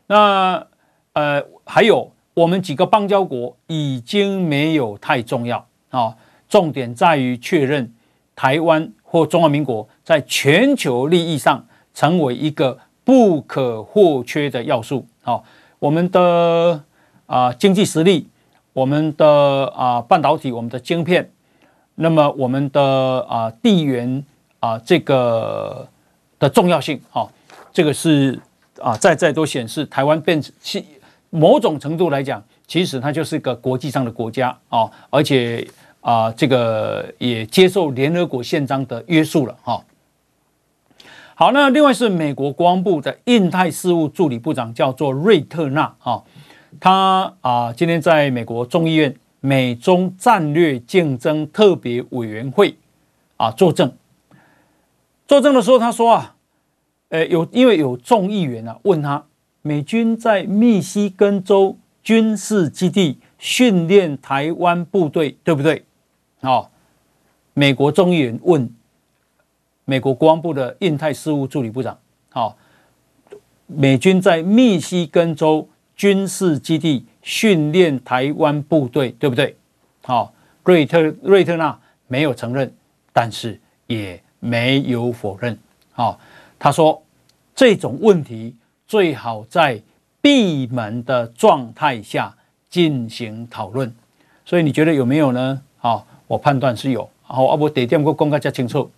[0.09, 0.67] 那
[1.15, 6.15] 呃，还有我们几个邦交国已经没有太重要啊，
[6.49, 7.91] 重点在于确认
[8.35, 15.07] 台湾或中华民国在全球利益上成为一个不可或缺的要素。
[15.23, 15.45] 好，
[15.79, 16.83] 我们的
[17.27, 18.27] 啊经济实力，
[18.73, 21.31] 我们的啊半导体，我们的晶片，
[21.95, 22.83] 那么我们的
[23.29, 24.25] 啊地缘
[24.59, 25.89] 啊这个
[26.41, 27.31] 的重要性，好，
[27.73, 28.37] 这个是
[28.83, 30.53] 啊再再都显示台湾变成。
[31.31, 35.67] 某种程度来讲，其实它就是一个国际上的国家啊，而且
[36.01, 39.81] 啊，这个也接受联合国宪章的约束了哈。
[41.39, 46.23] 好，那另外是美国国防部的印太事务助理部长叫做瑞特纳啊，
[46.81, 52.75] 他啊今天在美国众议院美中战略竞争特别委员会
[53.37, 53.93] 啊作证，
[55.29, 56.37] 作证的时候他说啊，
[57.11, 59.23] 呃有因为有众议员啊问他。
[59.61, 65.85] 美军在密西根州军事基地训练台湾部队，对不对？
[66.41, 66.71] 好，
[67.53, 68.73] 美国众议员问
[69.87, 71.97] 美国国防部的印太事务助理部长：
[72.31, 72.59] 好，
[73.67, 79.57] 美军在密西根州军事基地训练台湾部队，对不对？
[80.03, 82.71] 好，瑞特瑞特纳没有承认，
[83.13, 85.57] 但是也没有否认。
[85.93, 86.21] 好，
[86.59, 87.03] 他说
[87.55, 88.55] 这种问题。
[88.89, 89.83] 最好在
[90.21, 92.33] 闭门的状态下
[92.71, 93.93] 进行讨论，
[94.45, 95.61] 所以你觉得有没有呢？
[95.77, 97.11] 好，我判断是有。
[97.23, 98.89] 好，阿伯得点过公开加清楚。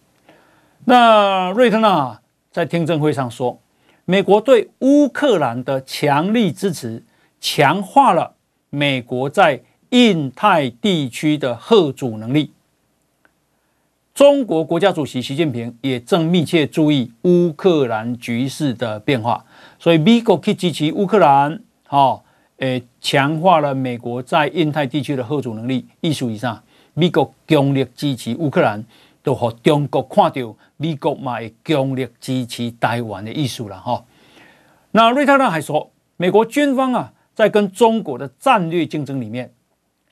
[0.84, 3.60] 那瑞特纳在听证会上说，
[4.04, 7.04] 美国对乌克兰的强力支持，
[7.40, 8.34] 强化了
[8.70, 12.52] 美国在印太地区的吓阻能力。
[14.14, 19.44] 中国国家主席习近平也正密切注意乌克兰局势的变化。
[19.78, 22.20] 所以美国去支持乌克兰，哈，
[22.56, 25.86] 诶，强化了美国在印太地区的吓阻能力。
[26.00, 26.60] 意思以上？
[26.94, 28.84] 美国强力支持乌克兰，
[29.28, 34.02] 都和中国看到美国嘛会强力支持台湾的意思了，哈。
[34.92, 39.52] 那瑞特纳还说，美国军方啊，在跟中国的战略竞争里面，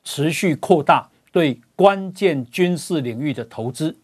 [0.05, 3.97] 持续扩大对关键军事领域的投资，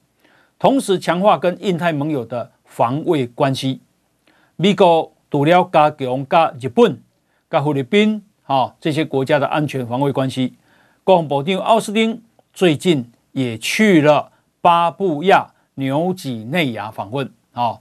[0.59, 3.83] 同时强化跟印太盟友的防卫关系。
[4.57, 5.13] 美国。
[5.31, 7.01] 除了加强加日本、
[7.51, 10.53] 加菲律宾哈这些国家的安全防卫关系，
[11.05, 12.21] 国防部长奥斯汀
[12.53, 14.32] 最近也去了
[14.63, 17.79] 巴布亚纽几内亚访问啊。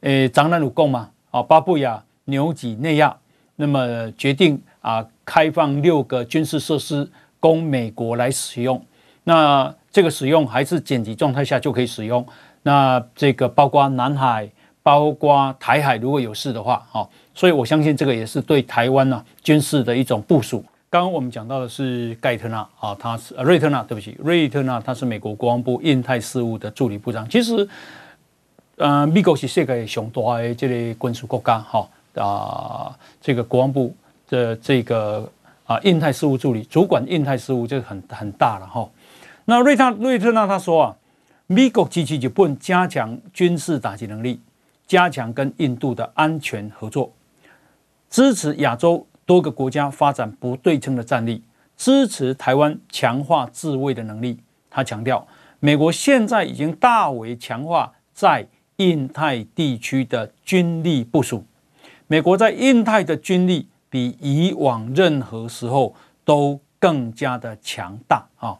[0.00, 3.16] 诶，张南鲁贡嘛，啊，巴布亚纽几内亚，
[3.54, 8.84] 那么决定啊开放六个军事设施供美国来使用。
[9.22, 12.26] 那这个使用还是紧急状态下就可以使用。
[12.64, 14.50] 那这个包括南海。
[14.84, 20.64] 包括台海如果有事的话，哈，所以我相信这个也是对台湾呢军事的一种部署。
[20.92, 27.26] 刚刚我们讲到的是盖特纳啊，他是瑞特纳，对不起，瑞特纳他是美国国防部印太事务的助理部长。
[27.30, 27.66] 其实，
[28.76, 33.96] 呃，美国是世界上大的这类军事国家，哈啊，这个国防部
[34.28, 35.26] 的这个
[35.64, 38.86] 啊印太事务助理主管印太事务就很很大了哈。
[39.46, 40.96] 那瑞特瑞特纳他说啊，
[41.46, 44.38] 美国支持日本加强军事打击能力。
[44.86, 47.10] 加强跟印度的安全合作，
[48.10, 51.42] 支持亚洲多个国家发展不对称的战力，
[51.74, 54.38] 支持台湾强化自卫的能力。
[54.68, 55.26] 他强调，
[55.58, 61.46] 美国现在已经大为强化在印太地区的军力部署。
[62.08, 65.94] 美国在印太的军力比以往任何时候
[66.26, 68.50] 都更加的强大啊！《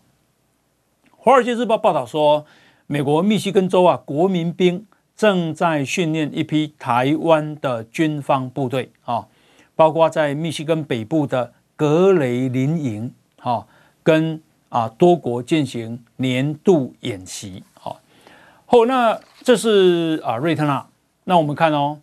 [1.19, 2.47] 华尔街日报》报道说，
[2.87, 4.87] 美国密西根州啊，国民兵。
[5.15, 9.29] 正在训练一批台湾的军方部队啊，
[9.75, 13.67] 包括在密西根北部的格雷林营哈，
[14.03, 17.97] 跟啊多国进行年度演习啊。
[18.67, 20.87] 后那这是啊瑞特纳，
[21.25, 21.99] 那我们看哦，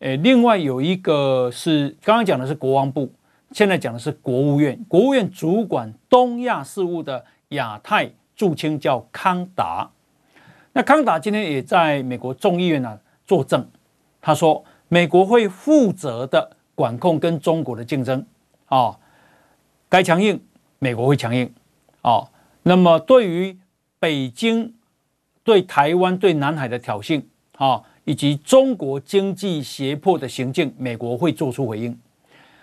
[0.00, 3.10] 诶，另外有一个是刚刚讲的是国防部，
[3.50, 9.90] 现在讲的是国务院，国务院主管东亚事务的亚太驻青叫康达。
[10.72, 13.68] 那康达今天也在美国众议院呢作证，
[14.20, 18.26] 他说美国会负责的管控跟中国的竞争，
[18.66, 18.98] 啊，
[19.88, 20.42] 该强硬
[20.80, 21.48] 美国会强硬，
[22.00, 22.28] 啊，
[22.64, 23.56] 那么对于
[24.00, 24.74] 北京
[25.44, 27.22] 对台湾对南海的挑衅，
[27.56, 31.96] 啊，以及中国经济胁迫的行径，美国会做出回应。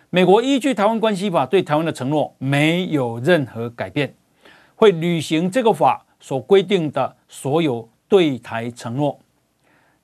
[0.09, 4.13] 美国依据台湾关系法对台湾的承诺没有任何改变，
[4.76, 7.88] 会履行这个法所规定的所有。
[8.09, 9.17] 对台承诺，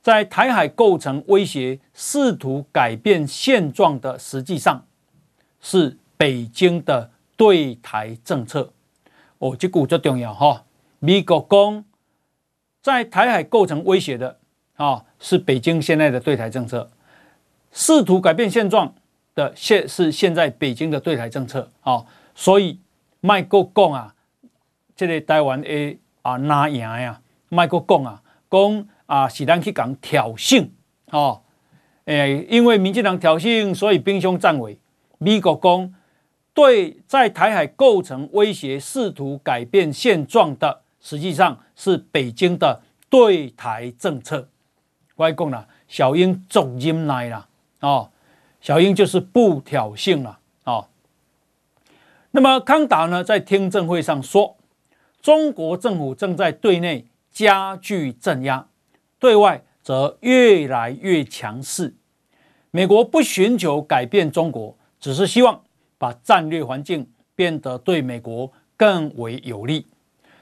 [0.05, 4.85] 在台海构成威胁，试图改变现状的，实际上
[5.59, 8.71] 是北京的对台政策。
[9.39, 10.63] 哦，这个最重要哈。
[10.99, 11.83] 美国讲
[12.83, 14.37] 在台海构成威胁的
[14.75, 16.87] 啊，是北京现在的对台政策。
[17.71, 18.93] 试图改变现状
[19.33, 22.79] 的现是现在北京的对台政策啊，所以
[23.21, 24.13] 麦国讲啊，
[24.95, 30.69] 这个台湾的啊拿赢呀，麦国讲啊，讲啊是咱去讲挑衅
[31.11, 31.41] 哦，
[32.05, 34.77] 诶，因为民进党挑衅，所以兵凶战危。
[35.17, 35.93] 美国讲
[36.53, 44.47] 对在台海构成威胁，试图改变现状的，实际上是北京的对台政策。
[45.15, 47.47] 我讲了，小英总音来了。
[47.81, 48.09] 哦，
[48.59, 50.87] 小英就是不挑衅了哦。
[52.31, 54.57] 那么康达呢，在听证会上说，
[55.21, 58.67] 中国政府正在对内加剧镇压，
[59.19, 61.95] 对外则越来越强势。
[62.71, 65.61] 美国不寻求改变中国，只是希望
[65.97, 69.87] 把战略环境变得对美国更为有利。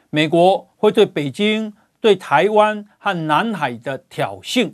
[0.10, 4.72] 美国会对北京对台湾和南海的挑衅，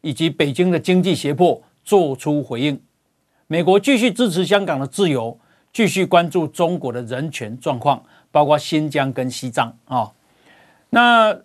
[0.00, 1.62] 以及北京的经济胁迫。
[1.86, 2.80] 做出回应，
[3.46, 5.38] 美国继续支持香港的自由，
[5.70, 10.10] 继续关注中国的人权状况，包括新疆跟西藏啊、
[10.88, 11.38] 那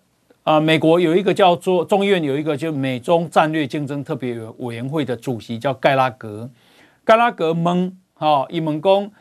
[0.50, 6.50] 啊、美国有一个叫做众议院有一个就美中战略竞争特别委员会的主席叫盖拉格，
[7.04, 9.12] 盖拉格蒙啊，伊蒙公，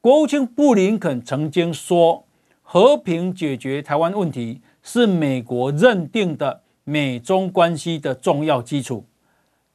[0.00, 2.24] 国务卿布林肯曾经说，
[2.60, 9.04] 和平解决台湾问题是美国认定的美中关系的重要基础。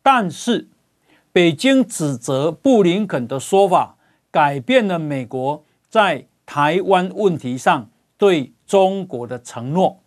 [0.02, 0.68] 但是，
[1.32, 3.96] 北京指责布林肯的说法
[4.30, 10.03] 改变了美国在台湾问题上对中国的承诺。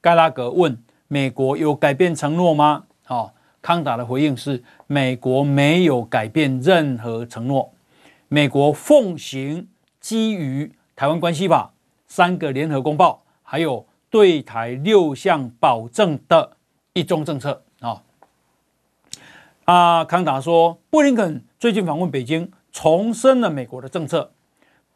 [0.00, 7.72] 盖拉格问：“美国有改变承诺吗？”哦，康达的回应是：“美国没有改变任何承诺。
[8.28, 9.68] 美国奉行
[10.00, 11.72] 基于《台湾关系法》、
[12.06, 16.56] 三个联合公报，还有对台六项保证的
[16.92, 18.02] 一中政策。”啊。
[19.64, 24.32] 啊，康达说，布林肯最近访问北京，重申了美国的政策，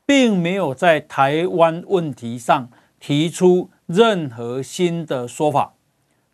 [0.07, 5.75] 并没有在台湾问题上提出任何新的说法。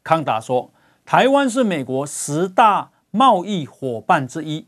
[0.03, 0.71] 康达说，
[1.05, 4.67] 台湾是美国十大贸易伙伴之一，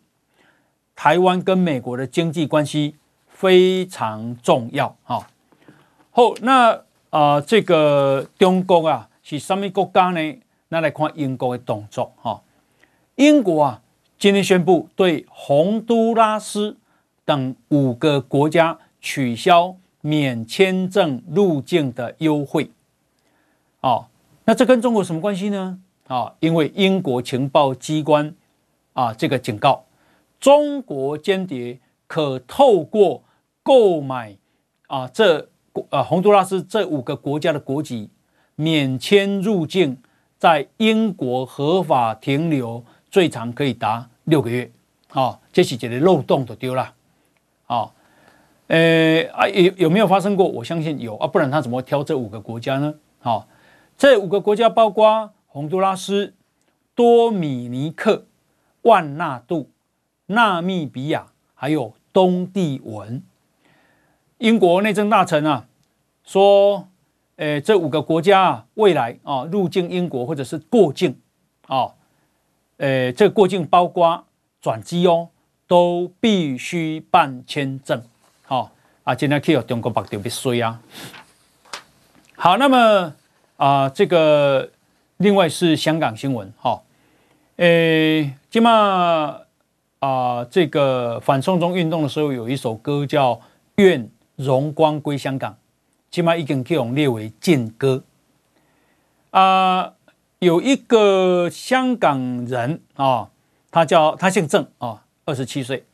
[0.95, 2.97] 台湾跟美国的经济关系
[3.29, 4.97] 非常重要。
[5.05, 5.27] 哈，
[6.11, 6.73] 好，那
[7.11, 10.39] 啊、呃，这个中国啊是什么国家呢？
[10.69, 12.43] 那来看英国的动作，哈。
[13.17, 13.83] 英国啊，
[14.19, 16.77] 今天宣布对洪都拉斯
[17.25, 22.71] 等五个国家取消免签证入境的优惠。
[23.81, 24.09] 哦，
[24.45, 25.81] 那这跟中国什么关系呢？
[26.09, 28.35] 啊、因为英国情报机关
[28.93, 29.87] 啊，这个警告
[30.39, 33.25] 中国间谍可透过
[33.63, 34.37] 购买
[34.89, 35.49] 啊这
[35.89, 38.11] 啊洪都拉斯这五个国家的国籍，
[38.57, 39.97] 免签入境，
[40.37, 42.85] 在英国合法停留。
[43.11, 44.73] 最长可以达六个月，
[45.11, 46.95] 啊，这是一个漏洞就丢了，
[47.67, 47.93] 啊，
[48.73, 50.49] 呃啊有有没有发生过？
[50.49, 52.95] 我相信有啊，不然他怎么挑这五个国家呢？
[53.19, 53.47] 好，
[53.99, 56.33] 这五个国家包括洪都拉斯、
[56.95, 58.25] 多米尼克、
[58.81, 59.69] 万纳度、
[60.25, 63.23] 纳米比亚，还有东帝汶。
[64.39, 65.67] 英国内政大臣啊
[66.25, 66.89] 说，
[67.37, 71.21] 呃，这五个国家啊，未来啊入境英国或者是过境
[71.67, 71.93] 啊。
[72.79, 74.25] 呃，这过境包括
[74.63, 75.29] 转机哦，
[75.67, 78.03] 都必须办签证。
[79.05, 80.81] 啊，今天去中国白条必须啊。
[82.37, 83.13] 好，那么
[83.57, 84.71] 啊，这个
[85.17, 86.53] 另外是香港新闻。
[86.57, 86.83] 哈、哦，
[87.57, 89.39] 呃，今嘛
[89.99, 93.35] 啊，这个反送中运动的时候，有一首歌叫
[93.77, 95.53] 《愿荣光归香港》，
[96.11, 98.05] 今嘛已经被列为禁歌
[99.31, 99.95] 啊。
[100.39, 103.31] 有一个香港人啊，
[103.71, 105.85] 他叫他姓郑啊，二十七岁。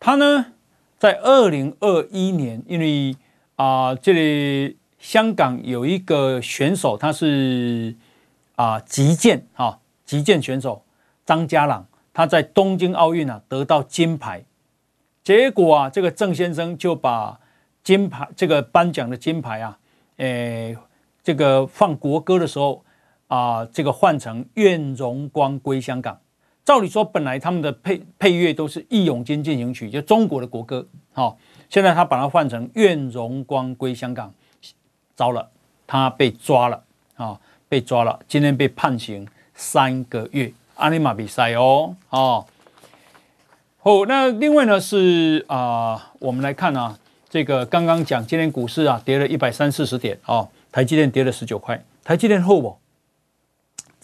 [0.00, 0.52] 他呢，
[0.98, 3.14] 在二零二一年，因为
[3.56, 7.94] 啊，这里香港有一个选手，他是
[8.56, 10.82] 啊击剑啊击剑选手
[11.24, 14.44] 张家朗，他在东京奥运啊得到金牌。
[15.22, 17.38] 结果啊，这个郑先生就把
[17.84, 19.78] 金牌这个颁奖的金牌啊，
[20.16, 20.76] 诶，
[21.22, 22.84] 这个放国歌的时候。
[23.28, 26.18] 啊，这个换成“愿荣光归香港”。
[26.68, 30.86] 照理说，本来他们的配配乐都是《义勇军进行曲》，就中国的国歌。
[31.14, 31.38] 好、
[31.70, 34.30] 现在他把它换成“愿荣光归香港”，
[35.16, 35.48] 糟了，
[35.86, 36.84] 他被抓了
[37.16, 37.40] 啊、
[37.70, 38.20] 被抓了。
[38.28, 40.52] 今天被判刑三个月。
[40.74, 42.44] 阿尼玛比赛哦，哦，
[43.78, 46.98] 好，那另外呢是啊、我们来看啊，
[47.30, 52.76] 这个刚刚讲今天股市啊跌了一百三四十点哦，台积电跌了十九块，台积电好不？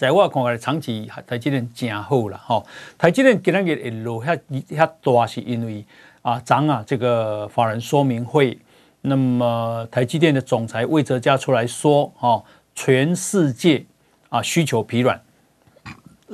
[0.05, 2.63] 在我看来，长期台积电真好了哈。
[2.99, 4.37] 台积电今天也落下
[4.69, 5.83] 下大，是因为
[6.21, 8.59] 啊，涨啊，这个法人说明会，
[9.01, 12.45] 那么台积电的总裁魏哲家出来说，哈，
[12.75, 13.87] 全世界
[14.29, 15.23] 啊需求疲软，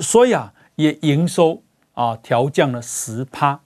[0.01, 1.63] 所以啊也营收
[1.95, 3.61] 啊调降了十趴，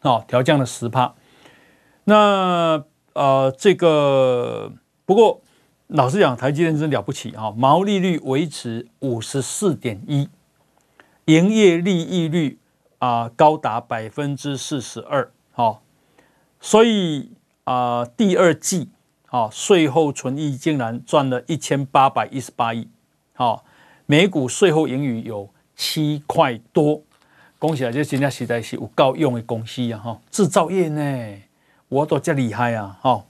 [0.00, 1.12] 啊调降了十趴。
[2.04, 2.82] 那
[3.12, 4.72] 呃这个
[5.04, 5.41] 不过。
[5.94, 10.26] 老实讲，台积电真了不起哈，毛利率维持五十四点一，
[11.26, 12.58] 营业利益率
[12.96, 15.82] 啊高达百分之四十二，好，
[16.58, 17.32] 所以
[17.64, 18.88] 啊第二季
[19.26, 22.88] 啊税后存益竟然赚了一千八百一十八亿，
[23.34, 23.62] 好，
[24.06, 27.02] 每股税后盈余有七块多，
[27.58, 27.92] 恭喜啊！
[27.92, 31.38] 这现在实在是有够用的公司啊哈，制造业呢，
[31.88, 33.26] 我都这厉害啊哈。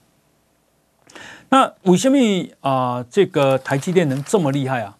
[1.53, 2.17] 那为什么
[2.61, 3.05] 啊？
[3.11, 4.97] 这个台积电能这么厉害啊？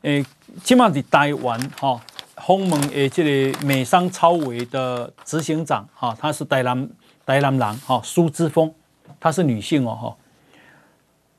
[0.00, 0.24] 诶，
[0.64, 2.00] 起码在台湾哈，
[2.34, 6.88] 鸿蒙诶，这个美商超伟的执行长哈，他是台南
[7.26, 8.72] 台南人哈，苏姿丰，
[9.20, 10.16] 她是女性哦哈。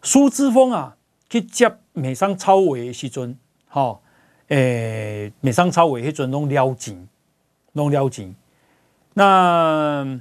[0.04, 0.96] 苏姿丰啊，
[1.32, 3.36] 去接美商超伟的时阵，
[3.68, 4.00] 哈，
[4.50, 7.08] 诶，美商超伟迄阵拢了钱，
[7.72, 8.36] 拢了钱。
[9.16, 10.20] 那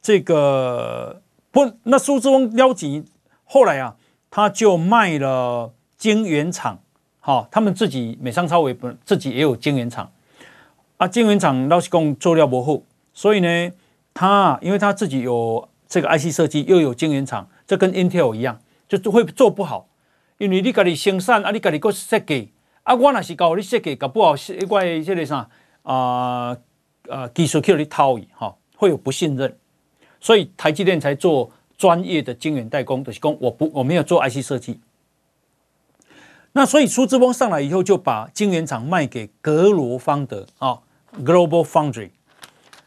[0.00, 3.04] 这个不，那苏姿丰了钱。
[3.50, 3.96] 后来啊，
[4.30, 6.82] 他就卖了晶圆厂，
[7.18, 10.12] 好，他们自己美商超微不自己也有晶圆厂。
[10.98, 12.82] 啊，晶圆厂老实讲做料不好，
[13.14, 13.72] 所以呢，
[14.12, 19.88] 他因为他自己有这个 IC 设计，又有晶圆厂，这跟 Intel 一样，就会做不好，
[20.36, 24.34] 因为你家里生产啊，你家里个设计啊，我那是搞你设计搞不好，
[24.68, 25.48] 怪这个啥
[25.84, 26.54] 啊
[27.08, 29.56] 啊技术去你套伊哈，会有不信任，
[30.20, 31.50] 所以台积电才做。
[31.78, 34.80] 专业的晶圆代工的工，我不我没有做 IC 设计。
[36.52, 40.80] 那所以苏姿丰上来以后，就把晶圆厂卖给格罗方德啊
[41.24, 42.10] ，Global Foundry。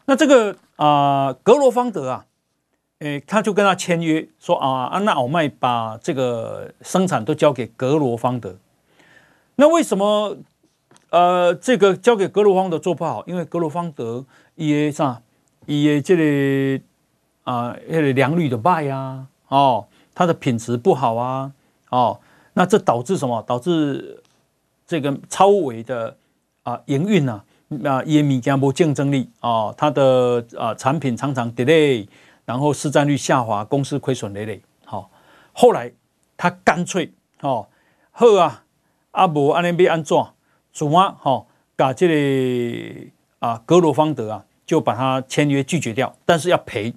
[0.05, 2.25] 那这个啊、格罗方德啊，
[2.99, 8.57] 诶，他就跟他签约说啊，安娜奥麦把这个生产都交给格罗方德。
[9.55, 10.37] 那为什么
[11.11, 13.23] 呃这个交给格罗方德做不好？
[13.27, 14.25] 因为格罗方德
[14.55, 15.21] 也啥，
[15.67, 16.81] 也这里、
[17.43, 21.51] 啊，那个良率的败啊，哦，它的品质不好啊，
[21.89, 22.19] 哦，
[22.53, 23.41] 那这导致什么？
[23.43, 24.21] 导致
[24.85, 26.15] 这个超微的
[26.63, 27.41] 啊营运呢
[27.83, 32.07] 啊也米加不竞争力啊，它的啊产品常常 delay，
[32.45, 34.61] 然后市占率下滑，公司亏损累累。
[34.85, 35.09] 好，
[35.53, 35.91] 后来
[36.37, 37.67] 他干脆哦，
[38.11, 38.63] 好啊，
[39.11, 40.17] 阿伯安尼要安怎？
[40.73, 46.93] 主啊，好，把这里啊格罗方德啊就把他签约拒绝掉，但是要赔。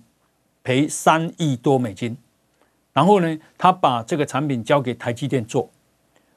[0.65, 2.17] 赔三亿多美金，
[2.95, 5.71] 然后呢，他把这个产品交给台积电做。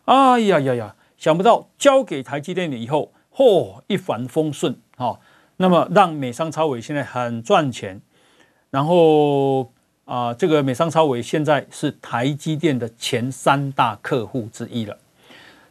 [0.04, 5.18] 哎呀呀呀，想不到交给台积电了以后，嚯，一帆风顺哈。
[5.56, 8.02] 那么让美商超微现在很赚钱，
[8.70, 9.64] 然后
[10.04, 14.98] 啊、呃，这个美商超微现在是台积电的前三大客户之一了。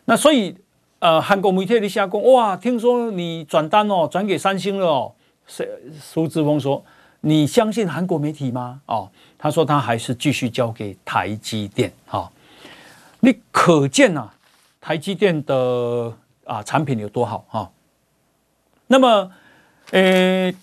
[0.06, 0.56] 那所以
[1.00, 5.12] 呃，韩国媒体的下工，哇，听说你转单哦，转给三星了哦。
[5.46, 5.62] 苏
[6.00, 6.82] 苏志峰说。
[7.26, 8.80] 你相信韩国媒体吗？
[8.86, 11.92] 哦，他说他还是继续交给台积电。
[12.06, 12.32] 哈、哦，
[13.18, 14.32] 你可见啊，
[14.80, 17.70] 台积电的啊产品有多好哈、哦。
[18.86, 19.32] 那么，
[19.90, 20.54] 呃，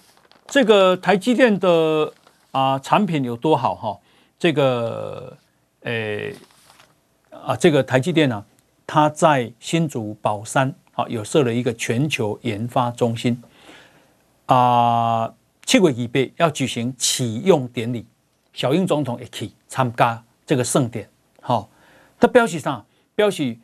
[0.47, 2.13] 这个台积电的
[2.51, 3.99] 啊产品有多好哈、哦？
[4.39, 5.35] 这个，
[5.81, 6.31] 呃，
[7.45, 8.45] 啊，这个台积电呢、啊，
[8.87, 13.43] 它在新竹宝山啊有设了一个全球研发中心
[14.45, 15.33] 啊。
[15.65, 18.05] 七月预备要举行启用典礼，
[18.53, 21.09] 小英总统也去参加这个盛典。
[21.41, 21.69] 好，
[22.19, 22.85] 他表示啥？
[23.15, 23.59] 表示因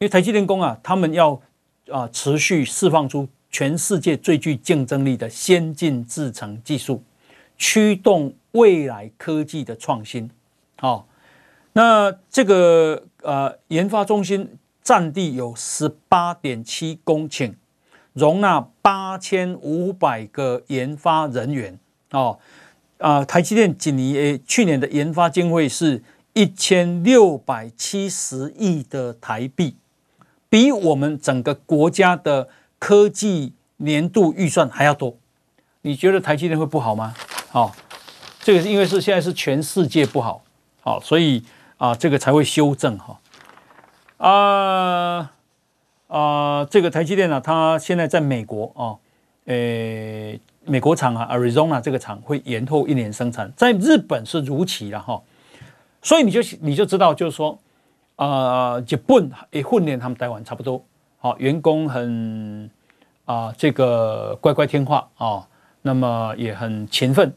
[0.00, 1.40] 为台积电工啊，他们要
[1.90, 7.02] 啊持续释放出全世界最具竞争力的先进制程技术，
[7.56, 10.30] 驱动未来科技的创新。
[10.76, 11.06] 好，
[11.72, 17.54] 那这个呃研发中心占地有十八点七公顷。
[18.14, 21.78] 容纳八千五百个研发人员
[22.12, 22.38] 哦，
[22.98, 26.00] 啊，台积电今年去年的研发经费是
[26.32, 29.76] 一千六百七十亿的台币，
[30.48, 32.48] 比我们整个国家的
[32.78, 35.16] 科技年度预算还要多。
[35.82, 37.14] 你觉得台积电会不好吗？
[37.50, 37.72] 哦，
[38.40, 40.44] 这个是因为是现在是全世界不好，
[40.80, 41.44] 好，所以
[41.78, 43.20] 啊，这个才会修正哈。
[44.18, 45.30] 啊。
[46.14, 48.94] 啊、这个台积电呢、啊，它现在在美国啊，
[49.46, 55.20] 诶，美国厂啊，Arizona 这个厂会延后一年生产，在日本是如期了哈。
[56.02, 57.58] 所以你就你就知道，就是说，
[58.14, 60.84] 啊，日本也训练他们台湾差不多，
[61.18, 62.70] 好，员工很
[63.24, 65.44] 啊，这个乖乖听话啊，
[65.82, 67.34] 那么也很勤奋，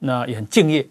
[0.00, 0.86] 那也很敬业。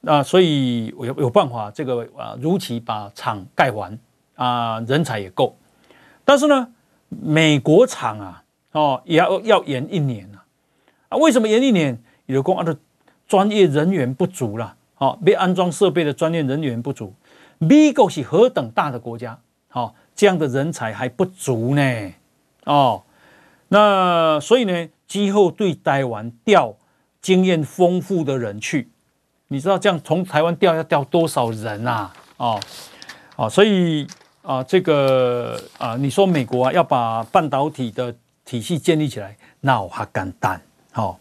[0.00, 3.96] 那所以有有办法，这个啊如期把厂盖完
[4.34, 5.54] 啊，人才也够。
[6.24, 6.68] 但是呢，
[7.08, 8.42] 美国厂啊，
[8.72, 10.44] 哦也要要延一年啊。
[11.08, 12.02] 啊，为什么延一年？
[12.26, 12.74] 有工安的
[13.26, 17.12] 专业人员不足了，哦，被安装设备的专业人员不足。
[17.58, 19.38] 美国是何等大的国家，
[19.72, 22.12] 哦，这样的人才还不足呢，
[22.64, 23.02] 哦，
[23.68, 26.74] 那所以呢，今后对台湾调
[27.20, 28.88] 经验丰富的人去。
[29.48, 32.12] 你知道这样从台湾调要调多少人啊？
[32.38, 32.58] 哦，
[33.36, 34.06] 哦，所以
[34.42, 38.14] 啊，这个啊，你说美国啊要把半导体的
[38.44, 40.60] 体系建立起来，那我还敢担。
[40.90, 41.18] 好，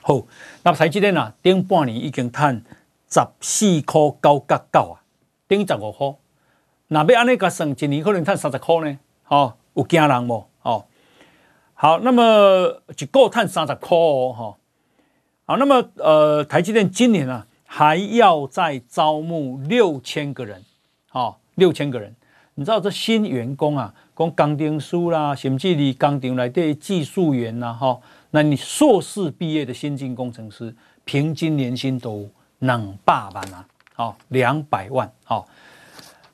[0.00, 0.22] 好，
[0.62, 1.34] 那台积电呢？
[1.42, 2.62] 顶半年已经赚
[3.10, 5.02] 十四块九角九啊，
[5.48, 6.14] 顶十五块。
[6.88, 8.98] 那要按呢个算，一年可能赚三十块呢？
[9.24, 10.46] 好，有惊人不？
[10.62, 10.84] 哦，
[11.74, 14.56] 好，那么一个赚三十块哦，哈。
[15.46, 20.62] 好，那么呃，台积电今年、啊、还要再招募六千个人，
[21.56, 22.14] 六千个人。
[22.54, 28.00] 你知道这新员工啊，讲工程师啦，甚至你工厂内的技术员呐，哈，
[28.30, 30.74] 那你硕士毕业的先进工程师，
[31.04, 32.28] 平均年薪都
[32.60, 35.48] 两百万啊，好，两百万，好，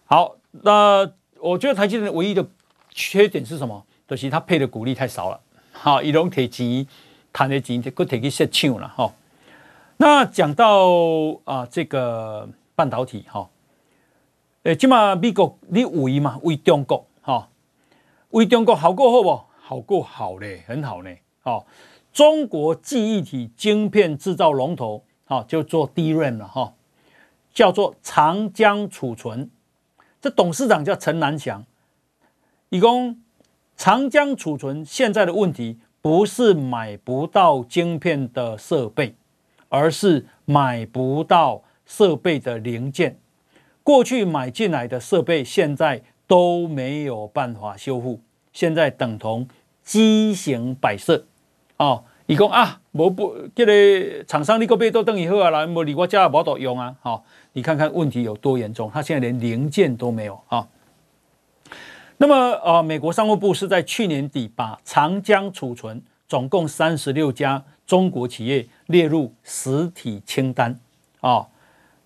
[0.04, 2.46] 好，那我觉得台积电唯一的
[2.90, 3.84] 缺点是什么？
[4.06, 5.40] 就是他配的股利太少了，
[5.72, 6.86] 哈，一种铁钱。
[7.32, 9.08] 谈的钱就搁提去设厂了哈。
[9.98, 10.88] 那讲到
[11.44, 13.48] 啊，这个半导体哈，
[14.64, 17.48] 诶，起码美国你为嘛为中国哈，
[18.30, 19.40] 为中国好过好不？
[19.60, 21.10] 好过好嘞，很好呢。
[21.44, 21.64] 哦，
[22.12, 26.74] 中国记忆体晶片制造龙头，哈，就做 DRAM 了哈，
[27.54, 29.50] 叫做长江储存。
[30.20, 31.64] 这董事长叫陈南祥，
[32.68, 33.18] 以供
[33.76, 35.78] 长江储存现在的问题。
[36.02, 39.14] 不是买不到晶片的设备，
[39.68, 43.18] 而是买不到设备的零件。
[43.82, 48.20] 过去买进来的设备，现在都没有办法修复，
[48.52, 49.48] 现在等同
[49.82, 51.24] 畸形摆设。
[51.76, 56.94] 哦，伊讲啊，无不，这个厂商你个别都等于好啊，来，无离我家也无多用啊。
[57.00, 57.24] 好，
[57.54, 60.68] 你看看问题有多严重，他现在连零件都没有啊。
[62.18, 70.78] 那么，呃，美国商务部是在去年底把长江储存总共三十六家中国企业列入实体清单
[71.20, 71.46] 啊。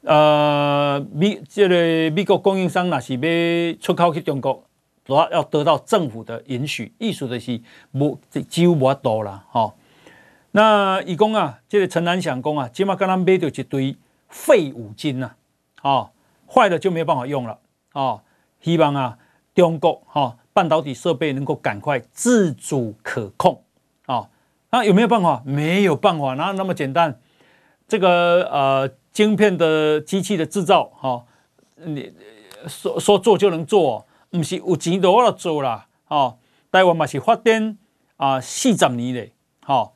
[0.05, 4.65] 呃，美这个美国供应商那是要出口去中国，
[5.05, 7.61] 主要要得到政府的允许，意思就是
[7.93, 9.75] 无几乎无法度了哈。
[10.53, 13.97] 那伊讲啊，这个陈南祥讲啊，起码跟他买到一堆
[14.29, 15.33] 废五金呐，
[15.83, 16.11] 啊，
[16.47, 17.59] 坏了就没有办法用了
[17.93, 18.23] 啊。
[18.61, 19.19] 希望啊。
[19.55, 23.63] 中国哈半导体设备能够赶快自主可控
[24.07, 24.29] 啊，
[24.73, 25.41] 那有没有办法？
[25.47, 27.21] 没有办法，哪有那么简单？
[27.87, 31.25] 这个呃晶片的机器的制造哈，
[31.77, 32.12] 你
[32.67, 35.87] 说说做就能做，不是有钱就我做啦。
[36.09, 36.37] 哦，
[36.71, 37.79] 台湾嘛是发展
[38.19, 39.33] 啊四十年嘞，
[39.65, 39.95] 好，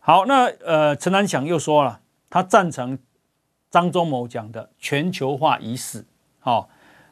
[0.00, 2.98] 好，那呃陈南祥又说了，他赞成
[3.70, 6.04] 张忠谋讲的全球化已死，
[6.40, 6.68] 好。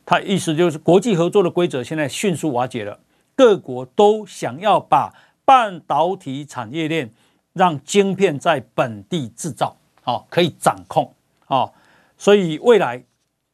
[0.07, 3.01] 他意思就是，国际合作的规则现在迅速瓦解了，
[3.35, 5.15] 各国都想要把
[5.47, 7.11] 半导体产业链
[7.55, 11.13] 让晶片在本地制造，哦，可以掌控，
[11.49, 11.73] 哦，
[12.17, 13.03] 所以未来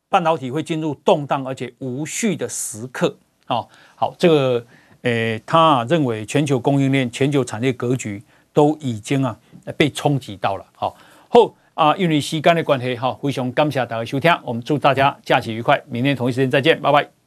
[0.09, 3.17] 半导体会进入动荡而且无序的时刻，
[3.49, 4.67] 哦，好，这个，
[5.03, 8.23] 诶，他认为全球供应链、全球产业格局
[8.53, 9.37] 都已经啊
[9.77, 10.97] 被冲击到了，好，
[11.29, 11.55] 后。
[11.75, 17.20] 啊，因为时间的关系，哈，非常感谢大家收听，我们祝大家假期愉快，明天同一时间再见，拜拜。